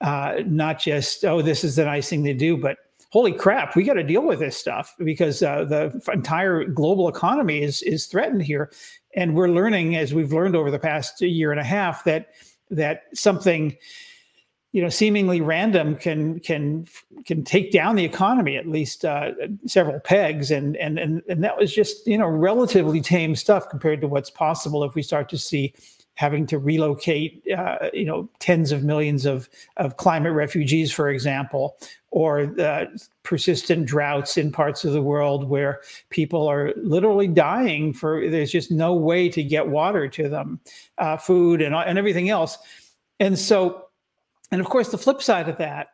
uh, 0.00 0.36
not 0.46 0.80
just 0.80 1.24
oh 1.24 1.42
this 1.42 1.64
is 1.64 1.76
the 1.76 1.84
nice 1.84 2.08
thing 2.08 2.24
to 2.24 2.34
do, 2.34 2.56
but 2.56 2.78
holy 3.10 3.32
crap, 3.32 3.74
we 3.74 3.84
got 3.84 3.94
to 3.94 4.02
deal 4.02 4.22
with 4.22 4.38
this 4.38 4.56
stuff 4.56 4.94
because 4.98 5.42
uh, 5.42 5.64
the 5.64 6.00
entire 6.12 6.64
global 6.64 7.08
economy 7.08 7.62
is 7.62 7.82
is 7.82 8.06
threatened 8.06 8.42
here, 8.42 8.70
and 9.14 9.34
we're 9.34 9.48
learning 9.48 9.96
as 9.96 10.14
we've 10.14 10.32
learned 10.32 10.56
over 10.56 10.70
the 10.70 10.78
past 10.78 11.20
year 11.20 11.50
and 11.50 11.60
a 11.60 11.64
half 11.64 12.04
that 12.04 12.28
that 12.70 13.04
something 13.14 13.76
you 14.72 14.82
know 14.82 14.88
seemingly 14.88 15.40
random 15.40 15.96
can 15.96 16.38
can 16.40 16.86
can 17.24 17.42
take 17.42 17.72
down 17.72 17.96
the 17.96 18.04
economy 18.04 18.56
at 18.56 18.68
least 18.68 19.04
uh, 19.04 19.32
several 19.66 19.98
pegs. 20.00 20.50
And 20.50 20.76
and 20.76 20.98
and 20.98 21.22
and 21.28 21.42
that 21.42 21.58
was 21.58 21.72
just 21.74 22.06
you 22.06 22.18
know 22.18 22.28
relatively 22.28 23.00
tame 23.00 23.34
stuff 23.34 23.68
compared 23.68 24.00
to 24.02 24.08
what's 24.08 24.30
possible 24.30 24.84
if 24.84 24.94
we 24.94 25.02
start 25.02 25.28
to 25.30 25.38
see 25.38 25.74
having 26.18 26.46
to 26.46 26.58
relocate 26.58 27.42
uh, 27.56 27.88
you 27.92 28.04
know 28.04 28.28
tens 28.40 28.72
of 28.72 28.82
millions 28.82 29.24
of 29.24 29.48
of 29.76 29.96
climate 29.96 30.32
refugees 30.32 30.90
for 30.90 31.08
example 31.08 31.76
or 32.10 32.52
persistent 33.22 33.86
droughts 33.86 34.36
in 34.36 34.50
parts 34.50 34.84
of 34.84 34.92
the 34.92 35.02
world 35.02 35.48
where 35.48 35.80
people 36.10 36.48
are 36.48 36.72
literally 36.76 37.28
dying 37.28 37.92
for 37.92 38.28
there's 38.30 38.50
just 38.50 38.70
no 38.70 38.94
way 38.94 39.28
to 39.28 39.42
get 39.42 39.68
water 39.68 40.08
to 40.08 40.28
them 40.28 40.58
uh, 40.96 41.16
food 41.16 41.60
and, 41.60 41.74
and 41.74 41.98
everything 41.98 42.30
else. 42.30 42.58
And 43.20 43.38
so 43.38 43.88
and 44.50 44.60
of 44.60 44.68
course, 44.68 44.90
the 44.90 44.98
flip 44.98 45.22
side 45.22 45.48
of 45.48 45.58
that, 45.58 45.88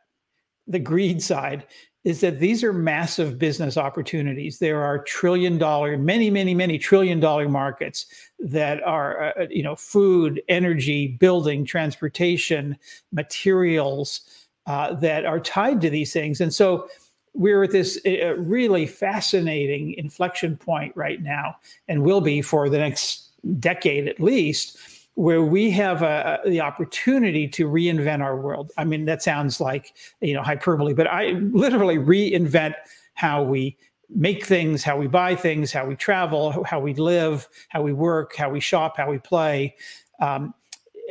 the 0.67 0.79
greed 0.79 1.23
side, 1.23 1.67
is 2.05 2.21
that 2.21 2.39
these 2.39 2.63
are 2.63 2.73
massive 2.73 3.39
business 3.39 3.77
opportunities. 3.77 4.59
There 4.59 4.83
are 4.83 5.03
trillion 5.03 5.57
dollar, 5.57 5.97
many, 5.97 6.31
many, 6.31 6.55
many 6.55 6.79
trillion 6.79 7.19
dollar 7.19 7.49
markets 7.49 8.07
that 8.39 8.83
are, 8.83 9.23
uh, 9.23 9.33
uh, 9.41 9.47
you 9.51 9.63
know, 9.63 9.75
food, 9.75 10.43
energy, 10.49 11.09
building, 11.09 11.65
transportation, 11.65 12.77
materials 13.11 14.21
uh, 14.67 14.95
that 14.95 15.25
are 15.25 15.41
tied 15.41 15.81
to 15.81 15.91
these 15.91 16.13
things. 16.13 16.41
And 16.43 16.53
so 16.53 16.89
we're 17.33 17.65
at 17.65 17.71
this 17.71 17.99
uh, 18.07 18.37
really 18.37 18.87
fascinating 18.87 19.95
inflection 19.95 20.57
point 20.57 20.95
right 20.95 21.23
now, 21.23 21.57
and 21.89 22.03
will 22.03 22.21
be 22.21 22.43
for 22.43 22.69
the 22.69 22.79
next 22.79 23.31
decade 23.59 24.09
at 24.09 24.21
least 24.21 24.79
where 25.15 25.43
we 25.43 25.71
have 25.71 26.03
a, 26.03 26.41
the 26.45 26.61
opportunity 26.61 27.47
to 27.49 27.69
reinvent 27.69 28.21
our 28.21 28.37
world. 28.37 28.73
I 28.77 28.85
mean, 28.85 29.05
that 29.05 29.23
sounds 29.23 29.61
like 29.61 29.95
you 30.21 30.35
know 30.35 30.43
hyperbole, 30.43 30.95
but 30.95 31.07
I 31.07 31.31
literally 31.53 31.99
reinvent 31.99 32.75
how 33.15 33.43
we 33.43 33.77
make 34.09 34.45
things, 34.45 34.83
how 34.83 34.97
we 34.97 35.07
buy 35.07 35.35
things, 35.35 35.73
how 35.73 35.87
we 35.87 35.97
travel, 35.97 36.65
how 36.65 36.81
we 36.81 36.95
live, 36.95 37.49
how 37.69 37.83
we 37.83 37.93
work, 37.93 38.37
how 38.37 38.51
we 38.51 38.61
shop, 38.61 38.97
how 38.97 39.11
we 39.11 39.19
play. 39.19 39.75
Um, 40.21 40.55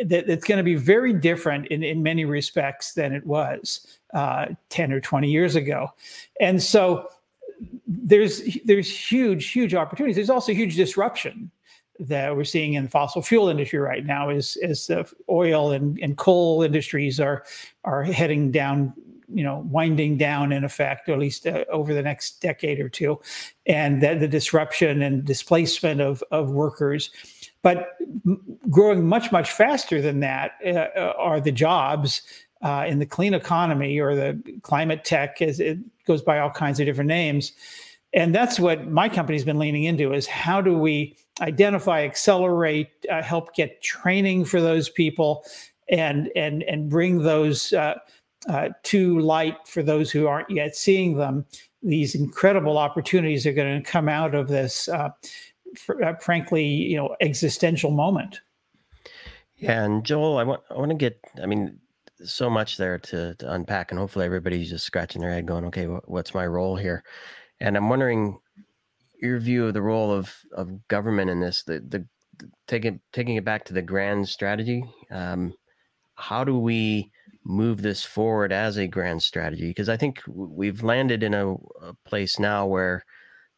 that 0.06 0.28
it's 0.28 0.44
going 0.44 0.58
to 0.58 0.63
be 0.63 0.76
very 0.76 1.13
different 1.13 1.68
in, 1.68 1.84
in 1.84 2.02
many 2.02 2.26
respects 2.26 2.94
than 2.94 3.13
it 3.13 3.26
was 3.28 4.00
uh, 4.13 4.48
10 4.70 4.92
or 4.92 5.00
20 5.00 5.30
years 5.30 5.56
ago. 5.56 5.94
And 6.39 6.62
so 6.62 7.10
there's 7.88 8.58
there's 8.66 8.89
huge, 8.89 9.52
huge 9.52 9.76
opportunities. 9.76 10.16
There's 10.16 10.30
also 10.30 10.52
huge 10.52 10.76
disruption 10.76 11.52
that 12.08 12.36
we're 12.36 12.44
seeing 12.44 12.74
in 12.74 12.84
the 12.84 12.89
fossil 12.89 13.22
fuel 13.22 13.50
industry 13.50 13.80
right 13.80 14.06
now 14.06 14.30
is 14.30 14.58
as 14.58 14.88
the 14.88 15.10
oil 15.30 15.72
and, 15.72 15.98
and 16.00 16.18
coal 16.18 16.63
industries 16.63 17.20
are 17.20 17.44
are 17.84 18.04
heading 18.04 18.52
down 18.52 18.94
you 19.34 19.44
know 19.44 19.66
winding 19.70 20.18
down 20.18 20.52
in 20.52 20.63
effect 20.63 21.10
or 21.10 21.13
at 21.13 21.20
least 21.20 21.48
uh, 21.48 21.66
over 21.70 21.94
the 21.94 22.02
next 22.02 22.42
decade 22.42 22.80
or 22.80 22.89
two. 22.89 23.20
And 23.66 24.02
that 24.02 24.20
the 24.20 24.28
disruption 24.28 25.02
and 25.02 25.26
displacement 25.26 26.02
of 26.02 26.24
of 26.32 26.52
workers. 26.52 27.10
But 27.62 27.98
m- 28.26 28.42
growing 28.70 29.08
much 29.08 29.32
much 29.32 29.52
faster 29.52 30.02
than 30.02 30.20
that 30.22 30.54
uh, 30.66 30.70
uh 30.70 31.13
are 31.18 31.39
the 31.39 31.52
jobs 31.52 32.22
uh, 32.62 32.86
in 32.88 33.00
the 33.00 33.06
clean 33.06 33.34
economy 33.34 34.00
or 34.00 34.16
the 34.16 34.42
climate 34.62 35.04
tech 35.04 35.42
as 35.42 35.60
it 35.60 35.80
goes 36.06 36.22
by 36.22 36.39
all 36.39 36.50
kinds 36.50 36.80
of 36.80 36.86
different 36.86 37.10
names. 37.10 37.54
And 38.13 38.34
that's 38.34 38.60
what 38.60 38.89
my 38.89 39.10
company's 39.10 39.44
been 39.44 39.58
leaning 39.58 39.86
into 39.86 40.13
is 40.13 40.28
how 40.28 40.62
do 40.62 40.78
we 40.78 41.18
identify 41.41 42.04
accelerate 42.04 42.89
uh, 43.12 43.22
help 43.22 43.56
get 43.56 43.82
training 43.82 44.46
for 44.46 44.62
those 44.62 44.89
people 44.89 45.43
and 45.89 46.30
and 46.36 46.63
and 46.63 46.89
bring 46.89 47.19
those 47.19 47.74
uh, 47.74 47.96
uh, 48.48 48.69
to 48.84 49.19
light 49.19 49.58
for 49.67 49.84
those 49.84 50.12
who 50.12 50.28
aren't 50.28 50.50
yet 50.50 50.76
seeing 50.76 51.17
them. 51.17 51.46
These 51.82 52.15
incredible 52.15 52.78
opportunities 52.78 53.46
are 53.46 53.54
going 53.54 53.82
to 53.82 53.89
come 53.89 54.08
out 54.08 54.36
of 54.36 54.48
this 54.48 54.88
uh, 54.88 55.10
fr- 55.76 56.04
uh, 56.04 56.15
frankly 56.15 56.65
you 56.65 56.98
know 56.98 57.15
existential 57.22 57.91
moment. 57.91 58.41
Yeah 59.56 59.84
and 59.84 60.04
joel 60.04 60.39
i 60.39 60.43
want 60.43 60.62
i 60.72 60.74
want 60.74 60.89
to 60.89 60.98
get 60.98 61.17
i 61.41 61.46
mean 61.46 61.80
so 62.26 62.50
much 62.50 62.78
there 62.78 62.98
to, 62.98 63.36
to 63.36 63.54
unpack 63.54 63.91
and 63.91 64.00
hopefully 64.00 64.26
everybody's 64.26 64.69
just 64.69 64.86
scratching 64.86 65.22
their 65.22 65.32
head 65.32 65.46
going 65.46 65.65
okay 65.65 65.86
what's 65.86 66.34
my 66.34 66.46
role 66.46 66.76
here? 66.76 67.04
And 67.60 67.78
I'm 67.78 67.89
wondering 67.89 68.39
your 69.24 69.40
view 69.40 69.68
of 69.68 69.74
the 69.74 69.82
role 69.82 70.12
of, 70.12 70.36
of 70.56 70.88
government 70.88 71.30
in 71.30 71.40
this, 71.40 71.64
the, 71.64 71.80
the, 71.88 72.06
the 72.38 72.50
taking, 72.68 73.00
taking 73.12 73.36
it 73.36 73.46
back 73.46 73.66
to 73.66 73.74
the 73.74 73.82
grand 73.82 74.28
strategy. 74.28 74.84
Um, 75.10 75.54
how 76.16 76.44
do 76.44 76.58
we 76.60 77.10
move 77.46 77.82
this 77.82 78.04
forward 78.04 78.52
as 78.52 78.78
a 78.78 78.88
grand 78.88 79.24
strategy? 79.24 79.70
Because 79.70 79.90
I 79.90 79.98
think 79.98 80.22
we've 80.28 80.84
landed 80.84 81.24
in 81.24 81.34
a, 81.34 81.54
a 81.54 81.94
place 82.06 82.38
now 82.38 82.66
where 82.66 83.04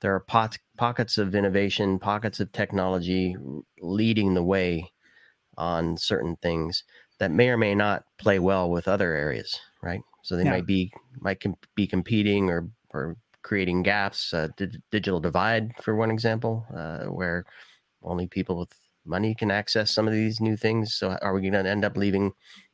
there 0.02 0.14
are 0.14 0.20
pot, 0.20 0.58
pockets 0.78 1.18
of 1.18 1.34
innovation, 1.34 2.00
pockets 2.00 2.40
of 2.40 2.52
technology 2.52 3.36
leading 3.82 4.34
the 4.34 4.44
way 4.44 4.92
on 5.58 5.98
certain 5.98 6.36
things 6.42 6.84
that 7.20 7.32
may 7.32 7.50
or 7.50 7.58
may 7.58 7.74
not 7.74 8.04
play 8.20 8.40
well 8.40 8.70
with 8.70 8.88
other 8.88 9.14
areas, 9.14 9.60
right? 9.82 10.02
So 10.22 10.36
they 10.36 10.44
yeah. 10.44 10.52
might 10.52 10.66
be 10.66 10.92
might 11.20 11.40
com- 11.40 11.56
be 11.76 11.88
competing 11.88 12.50
or 12.50 12.70
or 12.94 13.16
creating 13.46 13.84
gaps, 13.84 14.34
uh, 14.34 14.48
di- 14.58 14.82
digital 14.90 15.20
divide, 15.20 15.72
for 15.84 15.96
one 15.96 16.10
example, 16.10 16.66
uh, 16.76 17.06
where 17.06 17.46
only 18.02 18.26
people 18.26 18.58
with 18.58 18.74
money 19.06 19.36
can 19.36 19.52
access 19.52 19.94
some 19.94 20.08
of 20.08 20.14
these 20.14 20.42
new 20.42 20.58
things. 20.58 20.96
So, 20.96 21.16
are 21.22 21.32
we 21.32 21.42
going 21.42 21.54
to 21.54 21.70
end 21.70 21.86
up 21.86 21.96
leaving, 21.96 22.32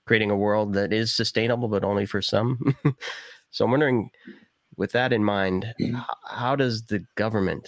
creating 0.07 0.31
a 0.31 0.37
world 0.37 0.73
that 0.73 0.93
is 0.93 1.13
sustainable, 1.13 1.67
but 1.67 1.83
only 1.83 2.05
for 2.05 2.21
some? 2.21 2.57
so, 3.51 3.65
I'm 3.65 3.71
wondering, 3.71 4.11
with 4.77 4.93
that 4.93 5.11
in 5.11 5.25
mind, 5.25 5.73
how 6.25 6.55
does 6.55 6.83
the 6.85 7.03
government 7.15 7.67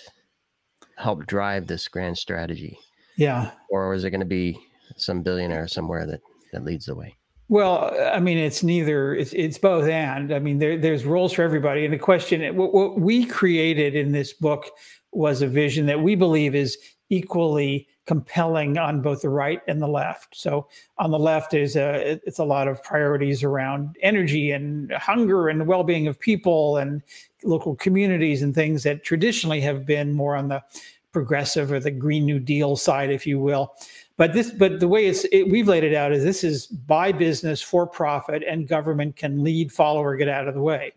help 0.97 1.25
drive 1.25 1.67
this 1.67 1.89
grand 1.89 2.17
strategy? 2.17 2.79
Yeah. 3.17 3.51
Or 3.69 3.93
is 3.93 4.05
it 4.05 4.11
going 4.11 4.21
to 4.21 4.25
be 4.25 4.57
some 4.95 5.23
billionaire 5.23 5.67
somewhere 5.67 6.05
that, 6.05 6.21
that 6.53 6.63
leads 6.63 6.85
the 6.85 6.95
way? 6.95 7.17
Well, 7.53 7.95
I 8.11 8.19
mean, 8.19 8.39
it's 8.39 8.63
neither. 8.63 9.13
It's 9.13 9.31
it's 9.31 9.59
both 9.59 9.87
and. 9.87 10.33
I 10.33 10.39
mean, 10.39 10.57
there, 10.57 10.75
there's 10.75 11.05
roles 11.05 11.33
for 11.33 11.43
everybody. 11.43 11.85
And 11.85 11.93
the 11.93 11.99
question, 11.99 12.55
what, 12.55 12.73
what 12.73 12.99
we 12.99 13.25
created 13.25 13.93
in 13.93 14.11
this 14.11 14.33
book 14.33 14.71
was 15.11 15.43
a 15.43 15.47
vision 15.47 15.85
that 15.85 16.01
we 16.01 16.15
believe 16.15 16.55
is 16.55 16.79
equally 17.11 17.87
compelling 18.07 18.79
on 18.79 19.03
both 19.03 19.21
the 19.21 19.29
right 19.29 19.61
and 19.67 19.79
the 19.79 19.87
left. 19.87 20.35
So 20.35 20.67
on 20.97 21.11
the 21.11 21.19
left 21.19 21.53
is 21.53 21.75
a 21.75 22.19
it's 22.25 22.39
a 22.39 22.43
lot 22.43 22.67
of 22.67 22.81
priorities 22.81 23.43
around 23.43 23.97
energy 24.01 24.49
and 24.49 24.91
hunger 24.93 25.47
and 25.47 25.67
well-being 25.67 26.07
of 26.07 26.19
people 26.19 26.77
and 26.77 27.03
local 27.43 27.75
communities 27.75 28.41
and 28.41 28.55
things 28.55 28.81
that 28.81 29.03
traditionally 29.03 29.61
have 29.61 29.85
been 29.85 30.11
more 30.13 30.35
on 30.35 30.47
the 30.47 30.63
progressive 31.11 31.71
or 31.71 31.79
the 31.79 31.91
green 31.91 32.25
new 32.25 32.39
deal 32.39 32.75
side 32.75 33.11
if 33.11 33.27
you 33.27 33.39
will. 33.39 33.75
But 34.23 34.31
this, 34.31 34.51
but 34.51 34.79
the 34.79 34.87
way 34.87 35.07
it's 35.07 35.25
it, 35.33 35.49
we've 35.49 35.67
laid 35.67 35.83
it 35.83 35.93
out 35.93 36.13
is 36.13 36.23
this 36.23 36.45
is 36.45 36.67
by 36.67 37.11
business 37.11 37.61
for 37.61 37.85
profit, 37.85 38.41
and 38.47 38.65
government 38.65 39.17
can 39.17 39.43
lead, 39.43 39.69
follow, 39.69 40.01
or 40.01 40.15
get 40.15 40.29
out 40.29 40.47
of 40.47 40.53
the 40.53 40.61
way. 40.61 40.93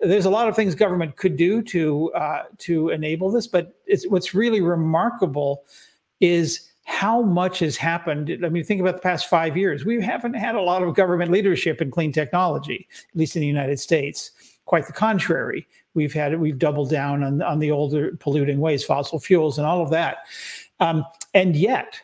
There's 0.00 0.26
a 0.26 0.30
lot 0.30 0.50
of 0.50 0.54
things 0.54 0.74
government 0.74 1.16
could 1.16 1.38
do 1.38 1.62
to 1.62 2.12
uh, 2.12 2.42
to 2.58 2.90
enable 2.90 3.30
this, 3.30 3.46
but 3.46 3.80
it's 3.86 4.06
what's 4.08 4.34
really 4.34 4.60
remarkable 4.60 5.64
is 6.20 6.70
how 6.84 7.22
much 7.22 7.60
has 7.60 7.78
happened. 7.78 8.38
I 8.44 8.50
mean, 8.50 8.64
think 8.64 8.82
about 8.82 8.96
the 8.96 9.00
past 9.00 9.30
five 9.30 9.56
years. 9.56 9.86
We 9.86 10.02
haven't 10.02 10.34
had 10.34 10.54
a 10.54 10.60
lot 10.60 10.82
of 10.82 10.94
government 10.94 11.30
leadership 11.30 11.80
in 11.80 11.90
clean 11.90 12.12
technology, 12.12 12.86
at 13.10 13.18
least 13.18 13.34
in 13.34 13.40
the 13.40 13.48
United 13.48 13.80
States. 13.80 14.30
Quite 14.66 14.86
the 14.86 14.92
contrary. 14.92 15.66
We've 15.94 16.12
had 16.12 16.38
we've 16.38 16.58
doubled 16.58 16.90
down 16.90 17.22
on, 17.22 17.40
on 17.40 17.60
the 17.60 17.70
older 17.70 18.14
polluting 18.20 18.60
ways, 18.60 18.84
fossil 18.84 19.18
fuels, 19.18 19.56
and 19.56 19.66
all 19.66 19.80
of 19.80 19.88
that. 19.88 20.18
Um, 20.80 21.06
and 21.32 21.56
yet, 21.56 22.02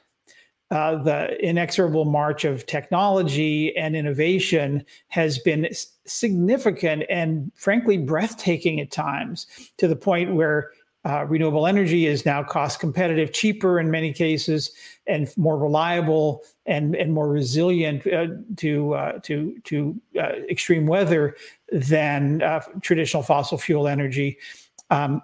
uh, 0.74 0.96
the 0.96 1.36
inexorable 1.40 2.04
march 2.04 2.44
of 2.44 2.66
technology 2.66 3.74
and 3.76 3.94
innovation 3.94 4.84
has 5.06 5.38
been 5.38 5.68
significant 6.04 7.04
and 7.08 7.52
frankly 7.54 7.96
breathtaking 7.96 8.80
at 8.80 8.90
times 8.90 9.46
to 9.78 9.86
the 9.86 9.94
point 9.94 10.34
where 10.34 10.72
uh, 11.04 11.24
renewable 11.26 11.66
energy 11.66 12.06
is 12.06 12.26
now 12.26 12.42
cost 12.42 12.80
competitive, 12.80 13.32
cheaper 13.32 13.78
in 13.78 13.90
many 13.90 14.12
cases, 14.12 14.72
and 15.06 15.32
more 15.36 15.58
reliable 15.58 16.42
and, 16.66 16.96
and 16.96 17.12
more 17.12 17.28
resilient 17.28 18.04
uh, 18.06 18.26
to 18.56 18.94
uh, 18.94 19.18
to 19.20 19.56
to 19.64 20.00
uh, 20.18 20.32
extreme 20.50 20.86
weather 20.86 21.36
than 21.70 22.42
uh, 22.42 22.60
traditional 22.80 23.22
fossil 23.22 23.58
fuel 23.58 23.86
energy. 23.86 24.38
Um, 24.90 25.22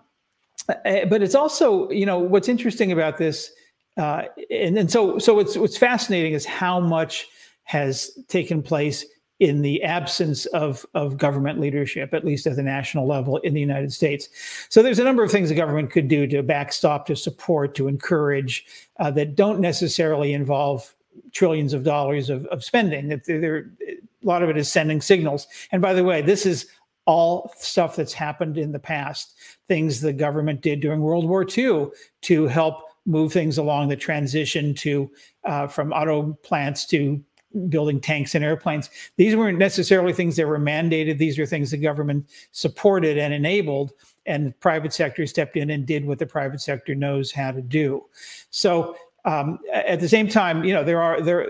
uh, 0.68 1.06
but 1.06 1.22
it's 1.22 1.34
also, 1.34 1.90
you 1.90 2.06
know, 2.06 2.18
what's 2.18 2.48
interesting 2.48 2.92
about 2.92 3.16
this, 3.16 3.50
uh, 3.96 4.22
and 4.50 4.78
and 4.78 4.90
so 4.90 5.18
so 5.18 5.34
what's 5.34 5.76
fascinating 5.76 6.32
is 6.32 6.44
how 6.46 6.80
much 6.80 7.28
has 7.64 8.10
taken 8.28 8.62
place 8.62 9.04
in 9.40 9.62
the 9.62 9.82
absence 9.82 10.44
of, 10.46 10.84
of 10.94 11.16
government 11.16 11.58
leadership, 11.58 12.12
at 12.12 12.26
least 12.26 12.46
at 12.46 12.56
the 12.56 12.62
national 12.62 13.06
level 13.06 13.38
in 13.38 13.54
the 13.54 13.60
United 13.60 13.90
States. 13.90 14.28
So 14.68 14.82
there's 14.82 14.98
a 14.98 15.04
number 15.04 15.24
of 15.24 15.30
things 15.30 15.48
the 15.48 15.54
government 15.54 15.90
could 15.90 16.08
do 16.08 16.26
to 16.26 16.42
backstop, 16.42 17.06
to 17.06 17.16
support, 17.16 17.74
to 17.76 17.88
encourage 17.88 18.66
uh, 18.98 19.10
that 19.12 19.36
don't 19.36 19.60
necessarily 19.60 20.34
involve 20.34 20.94
trillions 21.32 21.72
of 21.72 21.84
dollars 21.84 22.28
of, 22.28 22.44
of 22.46 22.62
spending. 22.62 23.08
That 23.08 23.24
there, 23.24 23.70
a 23.88 23.96
lot 24.22 24.42
of 24.42 24.50
it 24.50 24.58
is 24.58 24.70
sending 24.70 25.00
signals. 25.00 25.46
And 25.72 25.80
by 25.80 25.94
the 25.94 26.04
way, 26.04 26.20
this 26.20 26.44
is 26.44 26.66
all 27.06 27.52
stuff 27.56 27.96
that's 27.96 28.12
happened 28.12 28.58
in 28.58 28.72
the 28.72 28.78
past, 28.78 29.34
things 29.68 30.00
the 30.02 30.12
government 30.12 30.60
did 30.60 30.80
during 30.80 31.00
World 31.00 31.26
War 31.26 31.46
II 31.48 31.88
to 32.22 32.46
help 32.46 32.89
move 33.06 33.32
things 33.32 33.58
along 33.58 33.88
the 33.88 33.96
transition 33.96 34.74
to 34.74 35.10
uh, 35.44 35.66
from 35.66 35.92
auto 35.92 36.32
plants 36.42 36.86
to 36.86 37.22
building 37.68 38.00
tanks 38.00 38.34
and 38.34 38.44
airplanes. 38.44 38.90
These 39.16 39.34
weren't 39.34 39.58
necessarily 39.58 40.12
things 40.12 40.36
that 40.36 40.46
were 40.46 40.58
mandated. 40.58 41.18
These 41.18 41.38
were 41.38 41.46
things 41.46 41.70
the 41.70 41.78
government 41.78 42.28
supported 42.52 43.18
and 43.18 43.34
enabled, 43.34 43.92
and 44.26 44.46
the 44.46 44.52
private 44.52 44.92
sector 44.92 45.26
stepped 45.26 45.56
in 45.56 45.70
and 45.70 45.86
did 45.86 46.04
what 46.04 46.18
the 46.18 46.26
private 46.26 46.60
sector 46.60 46.94
knows 46.94 47.32
how 47.32 47.50
to 47.50 47.62
do. 47.62 48.04
So 48.50 48.96
um, 49.24 49.58
at 49.72 50.00
the 50.00 50.08
same 50.08 50.28
time, 50.28 50.64
you 50.64 50.72
know, 50.72 50.84
there 50.84 51.00
are 51.00 51.20
there. 51.20 51.48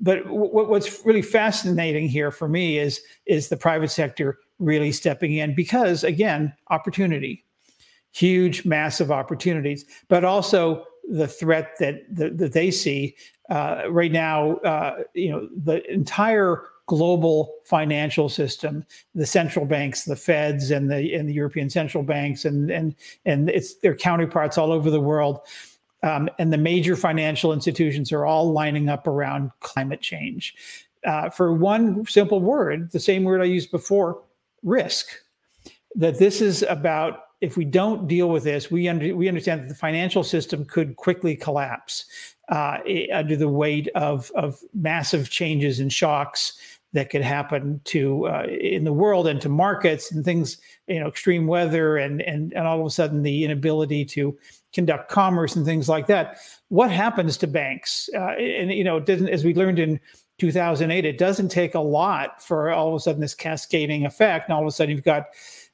But 0.00 0.24
w- 0.24 0.50
what's 0.50 1.06
really 1.06 1.22
fascinating 1.22 2.08
here 2.08 2.32
for 2.32 2.48
me 2.48 2.78
is 2.78 3.00
is 3.26 3.48
the 3.48 3.56
private 3.56 3.90
sector 3.90 4.38
really 4.58 4.92
stepping 4.92 5.34
in 5.34 5.54
because 5.54 6.02
again, 6.02 6.52
opportunity, 6.70 7.44
huge, 8.12 8.64
massive 8.64 9.10
opportunities, 9.10 9.84
but 10.08 10.24
also 10.24 10.84
the 11.08 11.26
threat 11.26 11.76
that 11.78 12.02
that, 12.14 12.38
that 12.38 12.52
they 12.52 12.70
see 12.70 13.16
uh, 13.50 13.82
right 13.90 14.12
now, 14.12 14.52
uh, 14.58 15.02
you 15.14 15.30
know, 15.30 15.48
the 15.64 15.84
entire 15.92 16.62
global 16.86 17.54
financial 17.64 18.28
system, 18.28 18.84
the 19.14 19.26
central 19.26 19.64
banks, 19.64 20.04
the 20.04 20.16
Feds, 20.16 20.70
and 20.70 20.90
the 20.90 21.14
and 21.14 21.28
the 21.28 21.34
European 21.34 21.68
central 21.68 22.02
banks, 22.02 22.44
and 22.44 22.70
and 22.70 22.94
and 23.24 23.50
it's 23.50 23.74
their 23.76 23.94
counterparts 23.94 24.58
all 24.58 24.72
over 24.72 24.90
the 24.90 25.00
world, 25.00 25.40
um, 26.02 26.28
and 26.38 26.52
the 26.52 26.58
major 26.58 26.96
financial 26.96 27.52
institutions 27.52 28.12
are 28.12 28.24
all 28.24 28.52
lining 28.52 28.88
up 28.88 29.06
around 29.06 29.50
climate 29.60 30.00
change. 30.00 30.54
Uh, 31.04 31.28
for 31.28 31.52
one 31.52 32.06
simple 32.06 32.40
word, 32.40 32.90
the 32.92 33.00
same 33.00 33.24
word 33.24 33.40
I 33.40 33.46
used 33.46 33.70
before, 33.70 34.22
risk. 34.62 35.08
That 35.94 36.18
this 36.18 36.40
is 36.40 36.62
about 36.62 37.24
if 37.42 37.56
we 37.56 37.64
don't 37.64 38.06
deal 38.06 38.30
with 38.30 38.44
this, 38.44 38.70
we 38.70 38.88
under, 38.88 39.14
we 39.16 39.28
understand 39.28 39.62
that 39.62 39.68
the 39.68 39.74
financial 39.74 40.22
system 40.22 40.64
could 40.64 40.94
quickly 40.94 41.34
collapse 41.34 42.04
uh, 42.48 42.78
under 43.12 43.36
the 43.36 43.48
weight 43.48 43.88
of 43.94 44.30
of 44.36 44.60
massive 44.72 45.28
changes 45.28 45.80
and 45.80 45.92
shocks 45.92 46.56
that 46.92 47.10
could 47.10 47.22
happen 47.22 47.80
to 47.84 48.26
uh, 48.28 48.44
in 48.44 48.84
the 48.84 48.92
world 48.92 49.26
and 49.26 49.40
to 49.40 49.48
markets 49.48 50.12
and 50.12 50.24
things 50.24 50.58
you 50.86 51.00
know 51.00 51.08
extreme 51.08 51.48
weather 51.48 51.96
and 51.96 52.22
and 52.22 52.52
and 52.52 52.66
all 52.66 52.80
of 52.80 52.86
a 52.86 52.90
sudden 52.90 53.22
the 53.22 53.44
inability 53.44 54.04
to 54.04 54.38
conduct 54.72 55.10
commerce 55.10 55.56
and 55.56 55.66
things 55.66 55.88
like 55.88 56.06
that. 56.06 56.38
What 56.68 56.92
happens 56.92 57.36
to 57.38 57.48
banks? 57.48 58.08
Uh, 58.14 58.36
and 58.38 58.72
you 58.72 58.84
know 58.84 58.98
it 58.98 59.06
doesn't 59.06 59.28
as 59.28 59.44
we 59.44 59.52
learned 59.52 59.80
in 59.80 59.98
2008 60.38 61.04
it 61.04 61.18
doesn't 61.18 61.50
take 61.50 61.74
a 61.74 61.80
lot 61.80 62.42
for 62.42 62.70
all 62.70 62.88
of 62.88 62.94
a 62.94 63.00
sudden 63.00 63.20
this 63.20 63.34
cascading 63.34 64.06
effect 64.06 64.48
and 64.48 64.54
all 64.54 64.62
of 64.62 64.66
a 64.66 64.72
sudden 64.72 64.94
you've 64.94 65.04
got 65.04 65.26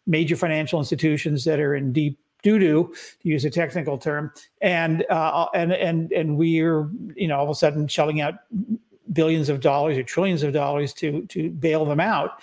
major 0.08 0.34
financial 0.34 0.80
institutions 0.80 1.44
that 1.44 1.60
are 1.60 1.76
in 1.76 1.92
deep 1.92 2.18
doo 2.42 2.58
doo, 2.58 2.94
to 3.20 3.28
use 3.28 3.44
a 3.44 3.50
technical 3.50 3.98
term, 3.98 4.32
and 4.60 5.04
uh, 5.10 5.46
and 5.54 5.72
and 5.72 6.10
and 6.12 6.36
we're 6.36 6.88
you 7.14 7.28
know 7.28 7.38
all 7.38 7.44
of 7.44 7.50
a 7.50 7.54
sudden 7.54 7.86
shelling 7.86 8.20
out 8.20 8.34
billions 9.12 9.48
of 9.48 9.60
dollars 9.60 9.96
or 9.96 10.02
trillions 10.02 10.42
of 10.42 10.52
dollars 10.52 10.92
to 10.94 11.26
to 11.26 11.50
bail 11.50 11.84
them 11.84 12.00
out, 12.00 12.40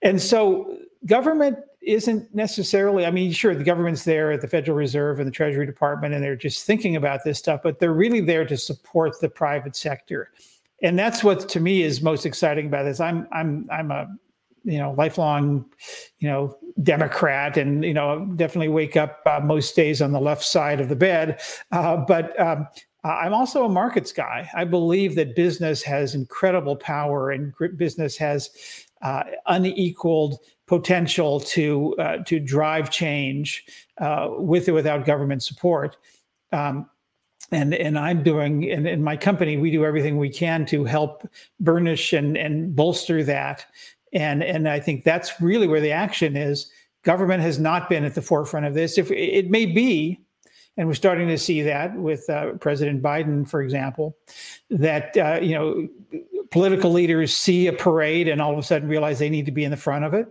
and 0.00 0.20
so 0.20 0.78
government 1.06 1.58
isn't 1.80 2.32
necessarily 2.32 3.04
i 3.04 3.10
mean 3.10 3.32
sure 3.32 3.56
the 3.56 3.64
government's 3.64 4.04
there 4.04 4.30
at 4.30 4.40
the 4.40 4.46
federal 4.46 4.76
reserve 4.76 5.18
and 5.18 5.26
the 5.26 5.32
treasury 5.32 5.66
department 5.66 6.14
and 6.14 6.22
they're 6.22 6.36
just 6.36 6.64
thinking 6.64 6.94
about 6.94 7.24
this 7.24 7.40
stuff 7.40 7.60
but 7.60 7.80
they're 7.80 7.92
really 7.92 8.20
there 8.20 8.44
to 8.44 8.56
support 8.56 9.18
the 9.20 9.28
private 9.28 9.74
sector. 9.74 10.30
And 10.82 10.98
that's 10.98 11.22
what 11.22 11.48
to 11.48 11.60
me 11.60 11.82
is 11.82 12.02
most 12.02 12.26
exciting 12.26 12.66
about 12.66 12.84
this. 12.84 13.00
I'm 13.00 13.26
i'm 13.32 13.68
i'm 13.70 13.90
a 13.90 14.08
you 14.64 14.78
know 14.78 14.92
lifelong 14.92 15.64
you 16.18 16.28
know 16.28 16.56
democrat 16.82 17.56
and 17.56 17.84
you 17.84 17.94
know 17.94 18.24
definitely 18.36 18.68
wake 18.68 18.96
up 18.96 19.20
uh, 19.26 19.40
most 19.40 19.74
days 19.76 20.00
on 20.00 20.12
the 20.12 20.20
left 20.20 20.44
side 20.44 20.80
of 20.80 20.88
the 20.88 20.96
bed. 20.96 21.40
Uh, 21.70 21.96
but 21.96 22.38
um, 22.40 22.66
i'm 23.04 23.34
also 23.34 23.64
a 23.64 23.68
markets 23.68 24.12
guy. 24.12 24.48
I 24.54 24.64
believe 24.64 25.14
that 25.16 25.34
business 25.34 25.82
has 25.82 26.14
incredible 26.14 26.76
power 26.76 27.30
and 27.30 27.52
business 27.76 28.16
has 28.16 28.50
uh, 29.02 29.24
unequaled 29.46 30.38
potential 30.66 31.40
to 31.40 31.94
uh, 31.98 32.18
to 32.18 32.38
drive 32.38 32.90
change 32.90 33.64
uh, 34.00 34.28
with 34.30 34.68
or 34.68 34.72
without 34.72 35.04
government 35.04 35.42
support. 35.42 35.96
Um, 36.52 36.88
and 37.50 37.74
and 37.74 37.98
I'm 37.98 38.22
doing 38.22 38.70
and 38.70 38.86
in 38.86 39.02
my 39.02 39.16
company 39.16 39.56
we 39.58 39.70
do 39.70 39.84
everything 39.84 40.16
we 40.16 40.30
can 40.30 40.64
to 40.66 40.84
help 40.84 41.28
burnish 41.60 42.12
and 42.12 42.36
and 42.36 42.74
bolster 42.74 43.22
that 43.24 43.66
and 44.12 44.42
and 44.42 44.68
I 44.68 44.80
think 44.80 45.04
that's 45.04 45.40
really 45.40 45.66
where 45.66 45.80
the 45.80 45.92
action 45.92 46.36
is. 46.36 46.70
Government 47.02 47.42
has 47.42 47.58
not 47.58 47.88
been 47.88 48.04
at 48.04 48.14
the 48.14 48.22
forefront 48.22 48.66
of 48.66 48.74
this. 48.74 48.98
If 48.98 49.10
it 49.10 49.50
may 49.50 49.66
be, 49.66 50.20
and 50.76 50.86
we're 50.86 50.94
starting 50.94 51.28
to 51.28 51.38
see 51.38 51.62
that 51.62 51.96
with 51.96 52.28
uh, 52.30 52.52
President 52.54 53.02
Biden, 53.02 53.48
for 53.48 53.62
example, 53.62 54.16
that 54.70 55.16
uh, 55.16 55.38
you 55.42 55.54
know 55.54 55.88
political 56.50 56.92
leaders 56.92 57.34
see 57.34 57.66
a 57.66 57.72
parade 57.72 58.28
and 58.28 58.40
all 58.40 58.52
of 58.52 58.58
a 58.58 58.62
sudden 58.62 58.88
realize 58.88 59.18
they 59.18 59.30
need 59.30 59.46
to 59.46 59.52
be 59.52 59.64
in 59.64 59.70
the 59.70 59.76
front 59.76 60.04
of 60.04 60.14
it. 60.14 60.28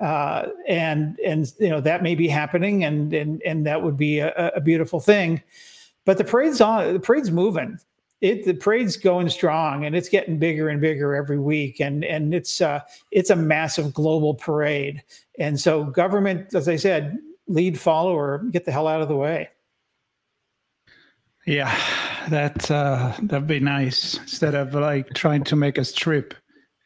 Uh, 0.00 0.48
and 0.68 1.18
and 1.24 1.52
you 1.58 1.68
know 1.68 1.80
that 1.80 2.02
may 2.02 2.14
be 2.14 2.28
happening, 2.28 2.84
and 2.84 3.12
and 3.12 3.42
and 3.42 3.66
that 3.66 3.82
would 3.82 3.96
be 3.96 4.20
a, 4.20 4.32
a 4.54 4.60
beautiful 4.60 5.00
thing. 5.00 5.42
But 6.04 6.18
the 6.18 6.24
parade's 6.24 6.60
on. 6.60 6.92
The 6.92 7.00
parade's 7.00 7.30
moving, 7.30 7.78
it 8.20 8.44
the 8.44 8.54
parade's 8.54 8.96
going 8.96 9.28
strong 9.28 9.84
and 9.84 9.94
it's 9.94 10.08
getting 10.08 10.38
bigger 10.38 10.68
and 10.68 10.80
bigger 10.80 11.14
every 11.14 11.38
week. 11.38 11.80
And 11.80 12.04
and 12.04 12.34
it's 12.34 12.60
uh 12.60 12.80
it's 13.10 13.30
a 13.30 13.36
massive 13.36 13.94
global 13.94 14.34
parade. 14.34 15.02
And 15.38 15.58
so 15.58 15.84
government 15.84 16.54
as 16.54 16.68
i 16.68 16.76
said 16.76 17.18
lead 17.46 17.78
follower 17.78 18.44
get 18.50 18.64
the 18.64 18.72
hell 18.72 18.88
out 18.88 19.02
of 19.02 19.08
the 19.08 19.16
way. 19.16 19.48
Yeah 21.46 21.76
that 22.28 22.70
uh 22.70 23.12
that'd 23.22 23.46
be 23.46 23.60
nice. 23.60 24.18
Instead 24.18 24.54
of 24.54 24.74
like 24.74 25.08
trying 25.14 25.44
to 25.44 25.56
make 25.56 25.78
us 25.78 25.92
trip 25.92 26.34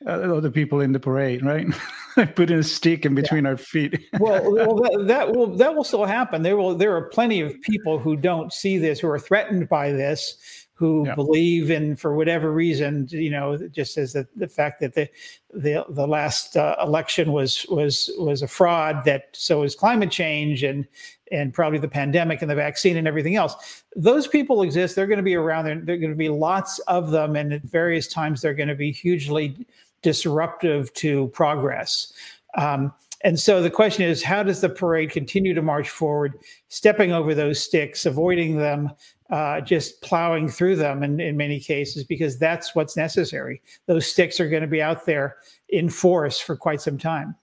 uh, 0.06 0.10
other 0.10 0.50
people 0.50 0.80
in 0.80 0.92
the 0.92 1.00
parade 1.00 1.44
right? 1.44 1.66
Putting 2.34 2.58
a 2.58 2.62
stick 2.62 3.06
in 3.06 3.14
between 3.14 3.44
yeah. 3.44 3.50
our 3.50 3.56
feet. 3.56 3.98
Well, 4.20 4.52
well 4.52 4.76
that, 4.76 5.06
that 5.06 5.34
will 5.34 5.56
that 5.56 5.74
will 5.74 5.84
still 5.84 6.04
happen. 6.04 6.42
There 6.42 6.58
will 6.58 6.74
there 6.74 6.94
are 6.94 7.08
plenty 7.08 7.40
of 7.40 7.58
people 7.62 7.98
who 7.98 8.16
don't 8.16 8.52
see 8.52 8.76
this 8.76 9.00
who 9.00 9.08
are 9.08 9.18
threatened 9.18 9.70
by 9.70 9.92
this 9.92 10.61
who 10.82 11.06
yeah. 11.06 11.14
believe 11.14 11.70
in, 11.70 11.94
for 11.94 12.16
whatever 12.16 12.50
reason, 12.52 13.06
you 13.08 13.30
know, 13.30 13.56
just 13.68 13.96
as 13.96 14.14
the, 14.14 14.26
the 14.34 14.48
fact 14.48 14.80
that 14.80 14.94
the 14.94 15.08
the 15.54 15.84
the 15.90 16.08
last 16.08 16.56
uh, 16.56 16.74
election 16.82 17.30
was 17.30 17.64
was 17.70 18.10
was 18.18 18.42
a 18.42 18.48
fraud, 18.48 19.04
that 19.04 19.28
so 19.30 19.62
is 19.62 19.76
climate 19.76 20.10
change 20.10 20.64
and 20.64 20.88
and 21.30 21.54
probably 21.54 21.78
the 21.78 21.86
pandemic 21.86 22.42
and 22.42 22.50
the 22.50 22.56
vaccine 22.56 22.96
and 22.96 23.06
everything 23.06 23.36
else. 23.36 23.84
Those 23.94 24.26
people 24.26 24.62
exist. 24.62 24.96
They're 24.96 25.06
going 25.06 25.18
to 25.18 25.22
be 25.22 25.36
around. 25.36 25.66
There, 25.66 25.80
there 25.80 25.94
are 25.94 25.98
going 25.98 26.10
to 26.10 26.16
be 26.16 26.28
lots 26.28 26.80
of 26.80 27.12
them, 27.12 27.36
and 27.36 27.52
at 27.52 27.62
various 27.62 28.08
times 28.08 28.42
they're 28.42 28.52
going 28.52 28.68
to 28.68 28.74
be 28.74 28.90
hugely 28.90 29.64
disruptive 30.02 30.92
to 30.94 31.28
progress. 31.28 32.12
Um, 32.58 32.92
and 33.24 33.38
so 33.38 33.62
the 33.62 33.70
question 33.70 34.02
is, 34.02 34.20
how 34.20 34.42
does 34.42 34.60
the 34.60 34.68
parade 34.68 35.10
continue 35.10 35.54
to 35.54 35.62
march 35.62 35.90
forward, 35.90 36.34
stepping 36.66 37.12
over 37.12 37.36
those 37.36 37.62
sticks, 37.62 38.04
avoiding 38.04 38.58
them, 38.58 38.90
uh, 39.32 39.62
just 39.62 40.02
plowing 40.02 40.46
through 40.46 40.76
them 40.76 41.02
in, 41.02 41.18
in 41.18 41.36
many 41.36 41.58
cases, 41.58 42.04
because 42.04 42.38
that's 42.38 42.74
what's 42.74 42.98
necessary. 42.98 43.62
Those 43.86 44.06
sticks 44.06 44.38
are 44.38 44.48
going 44.48 44.60
to 44.60 44.68
be 44.68 44.82
out 44.82 45.06
there 45.06 45.36
in 45.70 45.88
force 45.88 46.38
for 46.38 46.54
quite 46.54 46.82
some 46.82 46.98
time. 46.98 47.34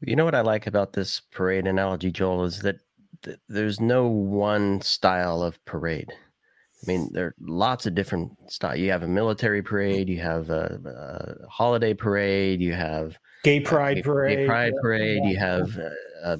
You 0.00 0.16
know 0.16 0.24
what 0.24 0.34
I 0.34 0.40
like 0.40 0.66
about 0.66 0.94
this 0.94 1.20
parade 1.30 1.66
analogy, 1.66 2.10
Joel, 2.10 2.44
is 2.44 2.60
that 2.60 2.76
th- 3.22 3.38
there's 3.48 3.78
no 3.78 4.06
one 4.06 4.80
style 4.80 5.42
of 5.42 5.62
parade. 5.66 6.10
I 6.10 6.86
mean, 6.86 7.10
there 7.12 7.26
are 7.26 7.34
lots 7.40 7.84
of 7.84 7.94
different 7.94 8.32
styles. 8.48 8.78
You 8.78 8.90
have 8.90 9.02
a 9.02 9.08
military 9.08 9.62
parade, 9.62 10.08
you 10.08 10.20
have 10.20 10.48
a, 10.48 11.36
a 11.44 11.48
holiday 11.48 11.92
parade, 11.92 12.62
you 12.62 12.72
have 12.72 13.18
gay 13.42 13.60
pride 13.60 14.02
parade, 14.02 14.38
gay 14.38 14.46
pride 14.46 14.72
parade. 14.80 15.20
Yeah. 15.24 15.30
You 15.30 15.36
have 15.36 15.78
uh, 15.78 16.26
uh, 16.26 16.36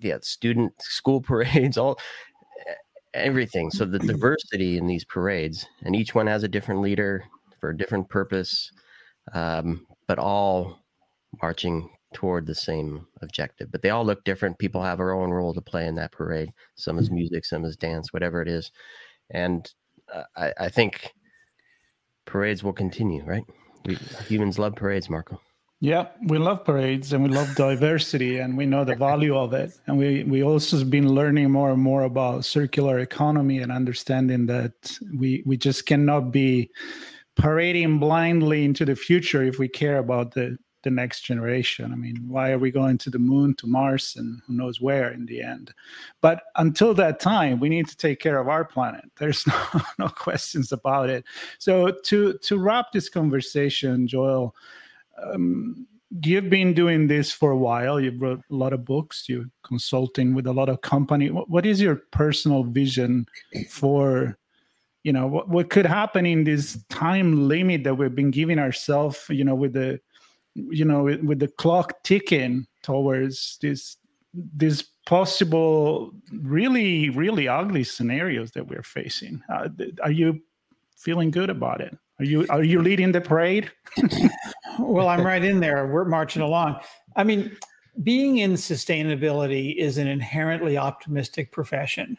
yeah, 0.00 0.18
student 0.22 0.72
school 0.80 1.20
parades, 1.20 1.78
all 1.78 1.98
everything. 3.14 3.70
So 3.70 3.84
the 3.84 3.98
diversity 3.98 4.78
in 4.78 4.86
these 4.86 5.04
parades, 5.04 5.66
and 5.82 5.94
each 5.96 6.14
one 6.14 6.26
has 6.26 6.42
a 6.42 6.48
different 6.48 6.80
leader 6.80 7.24
for 7.58 7.70
a 7.70 7.76
different 7.76 8.08
purpose, 8.08 8.70
um, 9.34 9.86
but 10.06 10.18
all 10.18 10.78
marching 11.42 11.90
toward 12.12 12.46
the 12.46 12.54
same 12.54 13.06
objective. 13.22 13.70
But 13.70 13.82
they 13.82 13.90
all 13.90 14.04
look 14.04 14.24
different. 14.24 14.58
People 14.58 14.82
have 14.82 14.98
their 14.98 15.12
own 15.12 15.30
role 15.30 15.54
to 15.54 15.60
play 15.60 15.86
in 15.86 15.94
that 15.96 16.12
parade. 16.12 16.50
Some 16.74 16.98
is 16.98 17.10
music, 17.10 17.44
some 17.44 17.64
is 17.64 17.76
dance, 17.76 18.12
whatever 18.12 18.42
it 18.42 18.48
is. 18.48 18.72
And 19.30 19.70
uh, 20.12 20.24
I, 20.36 20.52
I 20.58 20.68
think 20.68 21.12
parades 22.24 22.64
will 22.64 22.72
continue, 22.72 23.24
right? 23.24 23.44
We, 23.84 23.94
humans 24.26 24.58
love 24.58 24.74
parades, 24.74 25.08
Marco. 25.08 25.40
Yeah, 25.82 26.08
we 26.26 26.36
love 26.36 26.64
parades 26.66 27.14
and 27.14 27.22
we 27.24 27.30
love 27.30 27.54
diversity 27.54 28.38
and 28.38 28.54
we 28.54 28.66
know 28.66 28.84
the 28.84 28.94
value 28.94 29.34
of 29.34 29.54
it. 29.54 29.72
And 29.86 29.96
we 29.96 30.24
we 30.24 30.42
also 30.42 30.84
been 30.84 31.14
learning 31.14 31.50
more 31.50 31.70
and 31.70 31.80
more 31.80 32.02
about 32.02 32.44
circular 32.44 32.98
economy 32.98 33.60
and 33.60 33.72
understanding 33.72 34.44
that 34.46 34.98
we 35.18 35.42
we 35.46 35.56
just 35.56 35.86
cannot 35.86 36.32
be 36.32 36.70
parading 37.34 37.98
blindly 37.98 38.66
into 38.66 38.84
the 38.84 38.94
future 38.94 39.42
if 39.42 39.58
we 39.58 39.68
care 39.68 39.96
about 39.96 40.32
the 40.32 40.58
the 40.82 40.90
next 40.90 41.22
generation. 41.22 41.92
I 41.92 41.96
mean, 41.96 42.24
why 42.28 42.50
are 42.52 42.58
we 42.58 42.70
going 42.70 42.98
to 42.98 43.10
the 43.10 43.18
moon, 43.18 43.54
to 43.56 43.66
Mars, 43.66 44.16
and 44.16 44.40
who 44.46 44.54
knows 44.54 44.80
where 44.80 45.10
in 45.10 45.26
the 45.26 45.42
end? 45.42 45.72
But 46.20 46.42
until 46.56 46.94
that 46.94 47.20
time, 47.20 47.60
we 47.60 47.68
need 47.68 47.88
to 47.88 47.96
take 47.96 48.20
care 48.20 48.38
of 48.38 48.48
our 48.48 48.64
planet. 48.64 49.04
There's 49.18 49.46
no, 49.74 49.80
no 49.98 50.08
questions 50.08 50.72
about 50.72 51.08
it. 51.08 51.24
So 51.58 51.90
to 52.04 52.34
to 52.34 52.58
wrap 52.58 52.92
this 52.92 53.08
conversation, 53.08 54.06
Joel, 54.06 54.54
um, 55.22 55.86
you've 56.22 56.50
been 56.50 56.74
doing 56.74 57.06
this 57.06 57.32
for 57.32 57.50
a 57.50 57.56
while. 57.56 58.00
You've 58.00 58.20
wrote 58.20 58.40
a 58.50 58.54
lot 58.54 58.72
of 58.72 58.84
books. 58.84 59.28
You're 59.28 59.50
consulting 59.62 60.34
with 60.34 60.46
a 60.46 60.52
lot 60.52 60.68
of 60.68 60.80
company. 60.80 61.30
what, 61.30 61.48
what 61.48 61.66
is 61.66 61.80
your 61.80 61.96
personal 62.10 62.64
vision 62.64 63.26
for? 63.68 64.36
You 65.02 65.14
know 65.14 65.26
what, 65.26 65.48
what 65.48 65.70
could 65.70 65.86
happen 65.86 66.26
in 66.26 66.44
this 66.44 66.78
time 66.90 67.48
limit 67.48 67.84
that 67.84 67.94
we've 67.94 68.14
been 68.14 68.30
giving 68.30 68.58
ourselves. 68.58 69.24
You 69.30 69.44
know, 69.44 69.54
with 69.54 69.72
the 69.72 70.00
you 70.54 70.84
know 70.84 71.04
with, 71.04 71.22
with 71.22 71.38
the 71.38 71.48
clock 71.48 72.02
ticking 72.02 72.66
towards 72.82 73.58
this 73.62 73.96
this 74.34 74.82
possible 75.06 76.12
really 76.32 77.10
really 77.10 77.48
ugly 77.48 77.82
scenarios 77.84 78.52
that 78.52 78.66
we're 78.66 78.82
facing 78.82 79.42
uh, 79.48 79.68
are 80.02 80.10
you 80.10 80.40
feeling 80.96 81.30
good 81.30 81.50
about 81.50 81.80
it 81.80 81.96
are 82.20 82.24
you 82.24 82.46
are 82.50 82.62
you 82.62 82.80
leading 82.80 83.12
the 83.12 83.20
parade 83.20 83.70
well 84.78 85.08
i'm 85.08 85.24
right 85.24 85.44
in 85.44 85.60
there 85.60 85.86
we're 85.86 86.04
marching 86.04 86.42
along 86.42 86.78
i 87.16 87.24
mean 87.24 87.56
being 88.02 88.38
in 88.38 88.52
sustainability 88.52 89.76
is 89.76 89.98
an 89.98 90.06
inherently 90.06 90.76
optimistic 90.76 91.50
profession 91.50 92.16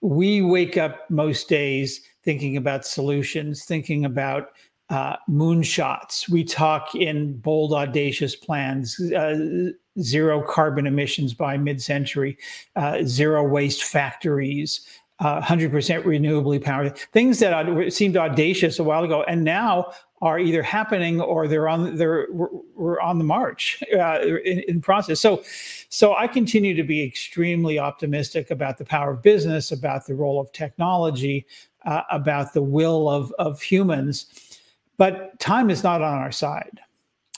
we 0.00 0.42
wake 0.42 0.76
up 0.76 1.08
most 1.08 1.48
days 1.48 2.02
thinking 2.24 2.56
about 2.56 2.84
solutions 2.84 3.64
thinking 3.64 4.04
about 4.04 4.48
uh, 4.90 5.16
moonshots. 5.28 6.28
We 6.28 6.44
talk 6.44 6.94
in 6.94 7.38
bold, 7.38 7.72
audacious 7.72 8.36
plans, 8.36 9.00
uh, 9.12 9.70
zero 10.00 10.42
carbon 10.42 10.86
emissions 10.86 11.32
by 11.32 11.56
mid 11.56 11.80
century, 11.80 12.36
uh, 12.76 13.02
zero 13.04 13.42
waste 13.42 13.84
factories. 13.84 14.86
100% 15.20 15.98
uh, 15.98 16.02
renewably 16.02 16.62
powered 16.62 16.96
things 17.12 17.38
that 17.38 17.92
seemed 17.92 18.16
audacious 18.16 18.78
a 18.78 18.84
while 18.84 19.04
ago 19.04 19.22
and 19.28 19.44
now 19.44 19.92
are 20.22 20.38
either 20.38 20.62
happening 20.62 21.20
or 21.20 21.46
they're 21.46 21.68
on 21.68 21.96
they're 21.96 22.26
we're 22.32 23.00
on 23.00 23.18
the 23.18 23.24
march 23.24 23.82
uh, 23.96 24.20
in, 24.22 24.60
in 24.66 24.80
process. 24.80 25.20
So 25.20 25.42
so 25.88 26.16
i 26.16 26.26
continue 26.26 26.74
to 26.74 26.82
be 26.82 27.02
extremely 27.02 27.78
optimistic 27.78 28.50
about 28.50 28.78
the 28.78 28.84
power 28.84 29.12
of 29.12 29.22
business 29.22 29.70
about 29.70 30.06
the 30.06 30.14
role 30.14 30.40
of 30.40 30.50
technology 30.52 31.46
uh, 31.84 32.02
about 32.10 32.52
the 32.52 32.62
will 32.62 33.08
of 33.08 33.32
of 33.38 33.60
humans. 33.60 34.26
But 34.96 35.38
time 35.38 35.70
is 35.70 35.82
not 35.84 36.02
on 36.02 36.14
our 36.14 36.32
side. 36.32 36.80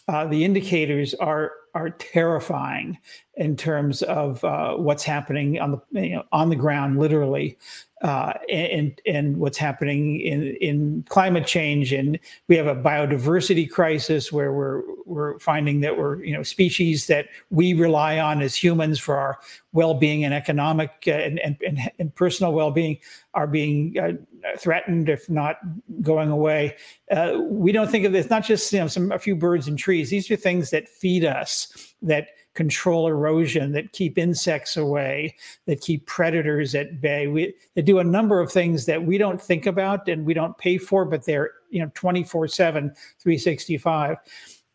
Uh, 0.09 0.27
the 0.27 0.45
indicators 0.45 1.13
are 1.15 1.53
are 1.75 1.91
terrifying 1.91 2.97
in 3.37 3.57
terms 3.57 4.03
of 4.03 4.43
uh, 4.45 4.75
what's 4.75 5.05
happening 5.05 5.61
on 5.61 5.73
the 5.93 6.01
you 6.01 6.17
know, 6.17 6.25
on 6.33 6.49
the 6.49 6.57
ground, 6.57 6.99
literally, 6.99 7.59
uh, 8.03 8.33
and 8.51 9.01
and 9.07 9.37
what's 9.37 9.59
happening 9.59 10.21
in 10.21 10.57
in 10.57 11.05
climate 11.09 11.47
change. 11.47 11.93
And 11.93 12.19
we 12.49 12.57
have 12.57 12.67
a 12.67 12.75
biodiversity 12.75 13.71
crisis 13.71 14.33
where 14.33 14.53
we're 14.53 14.83
we're 15.05 15.39
finding 15.39 15.81
that 15.81 15.99
we're 15.99 16.23
you 16.25 16.35
know 16.35 16.43
species 16.43 17.07
that 17.09 17.27
we 17.51 17.75
rely 17.75 18.19
on 18.19 18.41
as 18.41 18.55
humans 18.55 18.99
for 18.99 19.17
our 19.17 19.39
well-being 19.73 20.25
and 20.25 20.33
economic 20.33 20.91
uh, 21.07 21.11
and, 21.11 21.39
and, 21.41 21.57
and, 21.67 21.91
and 21.99 22.15
personal 22.15 22.55
well-being 22.55 22.97
are 23.35 23.47
being 23.47 23.99
uh, 23.99 24.13
threatened, 24.59 25.11
if 25.11 25.29
not 25.29 25.59
going 26.01 26.31
away. 26.31 26.75
Uh, 27.11 27.39
we 27.43 27.71
don't 27.71 27.91
think 27.91 28.07
of 28.07 28.13
this 28.13 28.31
not 28.31 28.45
just 28.45 28.73
you 28.73 28.81
know 28.81 28.89
some 28.89 29.13
a 29.13 29.19
few 29.19 29.37
birds 29.37 29.69
and 29.69 29.79
trees. 29.79 30.09
These 30.09 30.31
are 30.31 30.37
things 30.37 30.71
that 30.71 30.89
feed 30.89 31.25
us 31.25 31.95
that 32.01 32.29
control 32.57 33.07
erosion, 33.07 33.71
that 33.73 33.93
keep 33.93 34.19
insects 34.19 34.77
away, 34.77 35.37
that 35.67 35.81
keep 35.81 36.07
predators 36.07 36.75
at 36.75 37.01
bay. 37.01 37.29
We 37.29 37.55
they 37.75 37.83
do 37.83 38.01
a 38.01 38.05
number 38.05 38.41
of 38.41 38.51
things 38.51 38.87
that 38.87 39.05
we 39.05 39.19
don't 39.19 39.41
think 39.41 39.67
about 39.67 40.09
and 40.09 40.27
we 40.27 40.35
don't 40.35 40.59
pay 40.59 40.79
for, 40.79 41.05
but 41.05 41.25
they're 41.25 41.53
you 41.71 41.81
know 41.81 41.91
24/7, 41.95 42.97
365. 43.21 44.17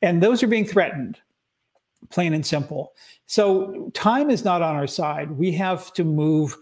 And 0.01 0.23
those 0.23 0.41
are 0.41 0.47
being 0.47 0.65
threatened, 0.65 1.19
plain 2.09 2.33
and 2.33 2.45
simple. 2.45 2.93
So 3.25 3.91
time 3.93 4.29
is 4.29 4.45
not 4.45 4.61
on 4.61 4.75
our 4.75 4.87
side. 4.87 5.31
We 5.31 5.51
have 5.53 5.91
to 5.93 6.03
move 6.03 6.57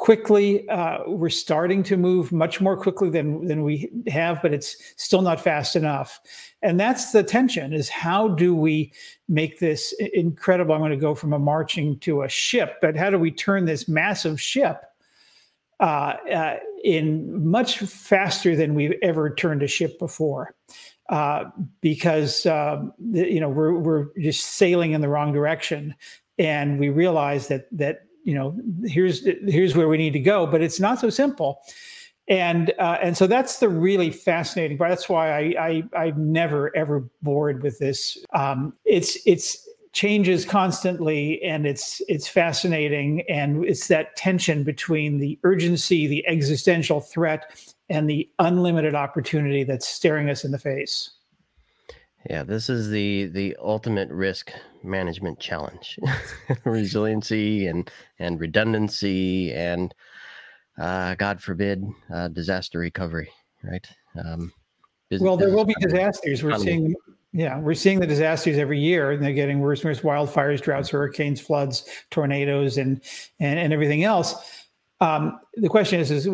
quickly. 0.00 0.66
Uh, 0.70 1.00
we're 1.06 1.28
starting 1.28 1.82
to 1.82 1.98
move 1.98 2.32
much 2.32 2.58
more 2.58 2.74
quickly 2.74 3.10
than 3.10 3.46
than 3.46 3.62
we 3.62 3.90
have, 4.08 4.40
but 4.40 4.54
it's 4.54 4.74
still 4.96 5.20
not 5.20 5.38
fast 5.38 5.76
enough. 5.76 6.18
And 6.62 6.80
that's 6.80 7.12
the 7.12 7.22
tension: 7.22 7.74
is 7.74 7.90
how 7.90 8.28
do 8.28 8.56
we 8.56 8.92
make 9.28 9.58
this 9.60 9.92
incredible? 10.14 10.74
I'm 10.74 10.80
going 10.80 10.90
to 10.90 10.96
go 10.96 11.14
from 11.14 11.34
a 11.34 11.38
marching 11.38 11.98
to 12.00 12.22
a 12.22 12.30
ship, 12.30 12.76
but 12.80 12.96
how 12.96 13.10
do 13.10 13.18
we 13.18 13.30
turn 13.30 13.66
this 13.66 13.88
massive 13.88 14.40
ship? 14.40 14.82
Uh, 15.80 16.16
uh, 16.34 16.56
in 16.82 17.46
much 17.46 17.78
faster 17.78 18.56
than 18.56 18.74
we've 18.74 18.98
ever 19.02 19.34
turned 19.34 19.62
a 19.62 19.66
ship 19.66 19.98
before, 19.98 20.54
uh, 21.10 21.44
because 21.82 22.46
um, 22.46 22.94
you 23.12 23.38
know 23.38 23.50
we're 23.50 23.74
we're 23.74 24.06
just 24.18 24.46
sailing 24.46 24.92
in 24.92 25.02
the 25.02 25.08
wrong 25.08 25.30
direction, 25.30 25.94
and 26.38 26.78
we 26.78 26.88
realize 26.88 27.48
that 27.48 27.66
that 27.70 28.06
you 28.24 28.34
know 28.34 28.56
here's 28.84 29.24
here's 29.46 29.76
where 29.76 29.88
we 29.88 29.96
need 29.96 30.12
to 30.12 30.20
go 30.20 30.46
but 30.46 30.62
it's 30.62 30.80
not 30.80 30.98
so 30.98 31.10
simple. 31.10 31.62
And 32.28 32.72
uh, 32.78 32.98
and 33.02 33.16
so 33.16 33.26
that's 33.26 33.58
the 33.58 33.68
really 33.68 34.10
fascinating 34.10 34.78
part. 34.78 34.90
That's 34.90 35.08
why 35.08 35.32
i 35.32 35.42
i 35.58 35.82
i'm 36.04 36.32
never 36.32 36.74
ever 36.76 37.08
bored 37.22 37.62
with 37.62 37.78
this. 37.80 38.16
Um, 38.32 38.72
it's 38.84 39.18
it's 39.26 39.68
changes 39.92 40.44
constantly 40.44 41.42
and 41.42 41.66
it's 41.66 42.00
it's 42.06 42.28
fascinating. 42.28 43.22
And 43.28 43.64
it's 43.64 43.88
that 43.88 44.14
tension 44.16 44.62
between 44.62 45.18
the 45.18 45.38
urgency 45.42 46.06
the 46.06 46.24
existential 46.28 47.00
threat 47.00 47.72
and 47.88 48.08
the 48.08 48.30
unlimited 48.38 48.94
opportunity 48.94 49.64
that's 49.64 49.88
staring 49.88 50.30
us 50.30 50.44
in 50.44 50.52
the 50.52 50.58
face. 50.58 51.10
Yeah, 52.28 52.44
this 52.44 52.70
is 52.70 52.90
the 52.90 53.26
the 53.26 53.56
ultimate 53.60 54.10
risk 54.10 54.52
management 54.82 55.40
challenge: 55.40 55.98
resiliency 56.64 57.66
and 57.66 57.90
and 58.18 58.40
redundancy 58.40 59.52
and 59.52 59.94
uh, 60.78 61.14
God 61.16 61.42
forbid 61.42 61.84
uh, 62.12 62.28
disaster 62.28 62.78
recovery. 62.78 63.30
Right. 63.62 63.86
Um, 64.16 64.52
well, 65.18 65.36
there 65.36 65.50
will 65.50 65.64
be 65.64 65.74
disasters. 65.80 66.42
We're 66.42 66.56
seeing, 66.56 66.94
yeah, 67.32 67.58
we're 67.58 67.74
seeing 67.74 68.00
the 68.00 68.06
disasters 68.06 68.58
every 68.58 68.78
year, 68.78 69.10
and 69.10 69.22
they're 69.22 69.32
getting 69.32 69.60
worse 69.60 69.80
and 69.80 69.90
worse: 69.90 70.00
wildfires, 70.00 70.62
droughts, 70.62 70.88
hurricanes, 70.88 71.40
floods, 71.40 71.84
tornadoes, 72.10 72.78
and 72.78 73.02
and, 73.40 73.58
and 73.58 73.72
everything 73.72 74.04
else. 74.04 74.34
Um, 75.02 75.40
the 75.54 75.68
question 75.68 75.98
is, 75.98 76.10
is 76.10 76.28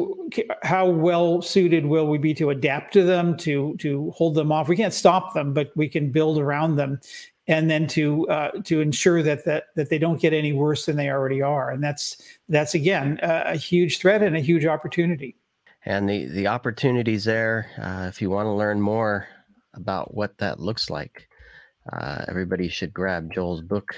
how 0.62 0.88
well 0.88 1.40
suited 1.40 1.86
will 1.86 2.08
we 2.08 2.18
be 2.18 2.34
to 2.34 2.50
adapt 2.50 2.92
to 2.94 3.02
them, 3.02 3.36
to 3.38 3.76
to 3.78 4.10
hold 4.10 4.34
them 4.34 4.52
off? 4.52 4.68
We 4.68 4.76
can't 4.76 4.94
stop 4.94 5.34
them, 5.34 5.54
but 5.54 5.70
we 5.74 5.88
can 5.88 6.12
build 6.12 6.38
around 6.38 6.76
them, 6.76 7.00
and 7.48 7.70
then 7.70 7.86
to 7.88 8.28
uh, 8.28 8.50
to 8.64 8.80
ensure 8.80 9.22
that 9.22 9.44
that 9.44 9.66
that 9.76 9.90
they 9.90 9.98
don't 9.98 10.20
get 10.20 10.32
any 10.32 10.52
worse 10.52 10.86
than 10.86 10.96
they 10.96 11.10
already 11.10 11.42
are. 11.42 11.70
And 11.70 11.82
that's 11.82 12.20
that's 12.48 12.74
again 12.74 13.18
a, 13.22 13.52
a 13.52 13.56
huge 13.56 13.98
threat 13.98 14.22
and 14.22 14.36
a 14.36 14.40
huge 14.40 14.66
opportunity. 14.66 15.36
And 15.84 16.08
the 16.08 16.26
the 16.26 16.48
opportunities 16.48 17.24
there, 17.24 17.70
uh, 17.80 18.06
if 18.08 18.20
you 18.20 18.30
want 18.30 18.46
to 18.46 18.52
learn 18.52 18.80
more 18.80 19.28
about 19.74 20.14
what 20.14 20.36
that 20.38 20.58
looks 20.58 20.90
like, 20.90 21.28
uh, 21.92 22.24
everybody 22.28 22.68
should 22.68 22.92
grab 22.92 23.32
Joel's 23.32 23.62
book. 23.62 23.94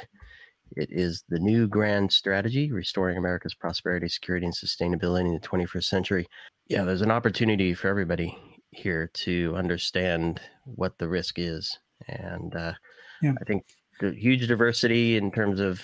It 0.76 0.90
is 0.92 1.24
the 1.30 1.38
new 1.38 1.66
grand 1.66 2.12
strategy, 2.12 2.72
restoring 2.72 3.16
America's 3.16 3.54
prosperity, 3.54 4.08
security, 4.08 4.44
and 4.44 4.54
sustainability 4.54 5.26
in 5.26 5.32
the 5.32 5.40
21st 5.40 5.84
century. 5.84 6.26
Yeah, 6.66 6.84
there's 6.84 7.00
an 7.00 7.10
opportunity 7.10 7.72
for 7.72 7.88
everybody 7.88 8.36
here 8.70 9.10
to 9.14 9.54
understand 9.56 10.42
what 10.64 10.98
the 10.98 11.08
risk 11.08 11.38
is. 11.38 11.78
And 12.06 12.54
uh, 12.54 12.74
yeah. 13.22 13.34
I 13.40 13.44
think 13.44 13.64
the 14.00 14.12
huge 14.12 14.46
diversity 14.46 15.16
in 15.16 15.30
terms 15.30 15.60
of 15.60 15.82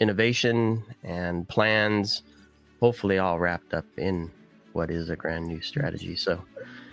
innovation 0.00 0.82
and 1.02 1.48
plans, 1.48 2.22
hopefully 2.80 3.18
all 3.18 3.38
wrapped 3.38 3.74
up 3.74 3.86
in 3.96 4.30
what 4.72 4.90
is 4.90 5.10
a 5.10 5.16
grand 5.16 5.46
new 5.46 5.56
mm-hmm. 5.56 5.62
strategy. 5.62 6.16
So 6.16 6.42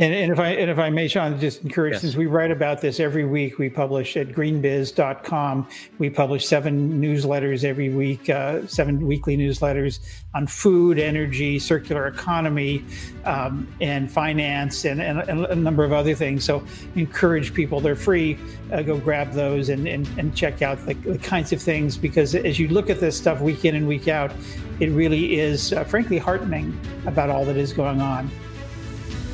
And, 0.02 0.16
and 0.16 0.32
if 0.32 0.40
I 0.40 0.50
and 0.50 0.72
if 0.72 0.80
I 0.80 0.90
may, 0.90 1.08
Sean, 1.08 1.40
just 1.40 1.62
encourage 1.64 1.94
yes. 1.94 2.02
since 2.02 2.16
we 2.16 2.26
write 2.26 2.50
about 2.50 2.82
this 2.82 3.00
every 3.00 3.24
week, 3.24 3.60
we 3.60 3.70
publish 3.70 4.18
at 4.18 4.30
greenbiz.com. 4.30 5.68
We 6.00 6.10
publish 6.10 6.48
seven 6.48 7.00
newsletters 7.00 7.64
every 7.64 7.90
week, 7.90 8.28
uh, 8.28 8.66
seven 8.66 9.06
weekly 9.06 9.38
newsletters 9.38 10.00
on 10.34 10.48
food, 10.48 10.98
energy, 10.98 11.60
circular 11.60 12.08
economy, 12.08 12.84
um, 13.26 13.72
and 13.80 14.12
finance, 14.12 14.86
and, 14.86 15.02
and, 15.02 15.20
and, 15.20 15.46
a 15.46 15.56
number 15.56 15.84
of 15.84 15.94
other 15.94 16.16
things. 16.16 16.46
So 16.46 16.64
encourage 16.96 17.54
people; 17.54 17.80
they're 17.80 17.96
free. 17.96 18.40
Uh, 18.72 18.82
go 18.82 18.98
grab 18.98 19.34
those 19.34 19.70
and 19.70 19.88
and, 19.88 20.08
and 20.18 20.36
check 20.36 20.64
out 20.64 20.84
the, 20.86 20.96
the, 20.96 21.20
kinds 21.20 21.54
of 21.54 21.62
things 21.62 21.96
because 21.96 22.34
as 22.34 22.58
you 22.58 22.70
look 22.70 22.90
at 22.90 23.00
this 23.00 23.16
stuff 23.16 23.40
week 23.40 23.66
in 23.66 23.76
and 23.76 23.88
week 23.88 24.08
out, 24.08 24.32
it 24.80 24.90
really 24.90 25.40
is, 25.40 25.74
uh, 25.74 25.84
frankly, 25.84 26.18
heartening 26.18 26.76
about 27.06 27.30
all 27.30 27.46
that 27.46 27.58
is 27.58 27.72
going 27.72 28.02
on. 28.02 28.32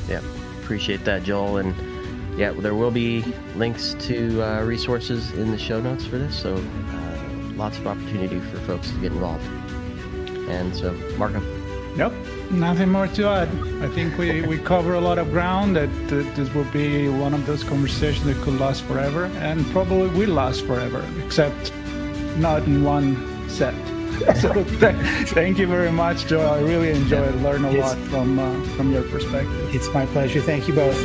Yeah 0.08 0.22
appreciate 0.68 1.02
that, 1.02 1.22
Joel. 1.22 1.56
And 1.56 1.74
yeah, 2.38 2.52
there 2.52 2.74
will 2.74 2.90
be 2.90 3.22
links 3.56 3.94
to 4.00 4.42
uh, 4.42 4.62
resources 4.64 5.32
in 5.32 5.50
the 5.50 5.56
show 5.56 5.80
notes 5.80 6.04
for 6.04 6.18
this. 6.18 6.38
So 6.38 6.56
uh, 6.56 7.18
lots 7.54 7.78
of 7.78 7.86
opportunity 7.86 8.38
for 8.38 8.58
folks 8.58 8.90
to 8.90 9.00
get 9.00 9.12
involved. 9.12 9.46
And 10.50 10.76
so, 10.76 10.92
Marco. 11.16 11.40
Yep, 11.96 12.12
nothing 12.50 12.90
more 12.90 13.06
to 13.08 13.28
add. 13.28 13.48
I 13.82 13.88
think 13.88 14.18
we, 14.18 14.42
we 14.42 14.58
cover 14.58 14.92
a 14.92 15.00
lot 15.00 15.16
of 15.16 15.30
ground. 15.30 15.76
That, 15.76 15.88
that 16.08 16.36
this 16.36 16.52
will 16.52 16.70
be 16.70 17.08
one 17.08 17.32
of 17.32 17.46
those 17.46 17.64
conversations 17.64 18.26
that 18.26 18.36
could 18.42 18.60
last 18.60 18.82
forever 18.82 19.24
and 19.40 19.64
probably 19.68 20.08
will 20.10 20.34
last 20.34 20.66
forever, 20.66 21.02
except 21.24 21.72
not 22.36 22.62
in 22.64 22.84
one 22.84 23.16
set. 23.48 23.74
so 24.40 24.52
th- 24.52 25.28
thank 25.28 25.58
you 25.58 25.66
very 25.66 25.92
much, 25.92 26.26
Joe. 26.26 26.40
I 26.40 26.60
really 26.60 26.90
enjoyed 26.90 27.34
yeah, 27.34 27.42
learning 27.42 27.76
a 27.76 27.80
lot 27.80 27.96
from 27.98 28.38
uh, 28.38 28.64
from 28.76 28.92
your 28.92 29.02
perspective. 29.02 29.74
It's 29.74 29.92
my 29.92 30.06
pleasure. 30.06 30.40
Thank 30.40 30.68
you 30.68 30.74
both. 30.74 30.96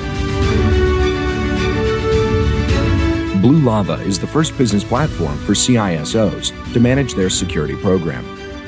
Blue 3.41 3.59
Lava 3.59 3.95
is 4.03 4.17
the 4.17 4.27
first 4.27 4.57
business 4.57 4.85
platform 4.85 5.37
for 5.39 5.51
CISOs 5.51 6.73
to 6.73 6.79
manage 6.79 7.13
their 7.13 7.29
security 7.29 7.75
program. 7.75 8.23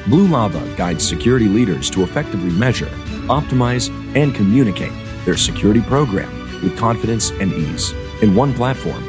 Blue 0.09 0.27
Lava 0.27 0.61
guides 0.75 1.07
security 1.07 1.47
leaders 1.47 1.89
to 1.91 2.03
effectively 2.03 2.51
measure, 2.51 2.91
optimize, 3.27 3.89
and 4.15 4.35
communicate 4.35 4.91
their 5.23 5.37
security 5.37 5.81
program 5.81 6.29
with 6.61 6.77
confidence 6.77 7.31
and 7.31 7.53
ease 7.53 7.93
in 8.21 8.35
one 8.35 8.53
platform. 8.53 9.03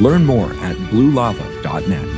Learn 0.00 0.24
more 0.24 0.52
at 0.64 0.76
bluelava.net. 0.90 2.17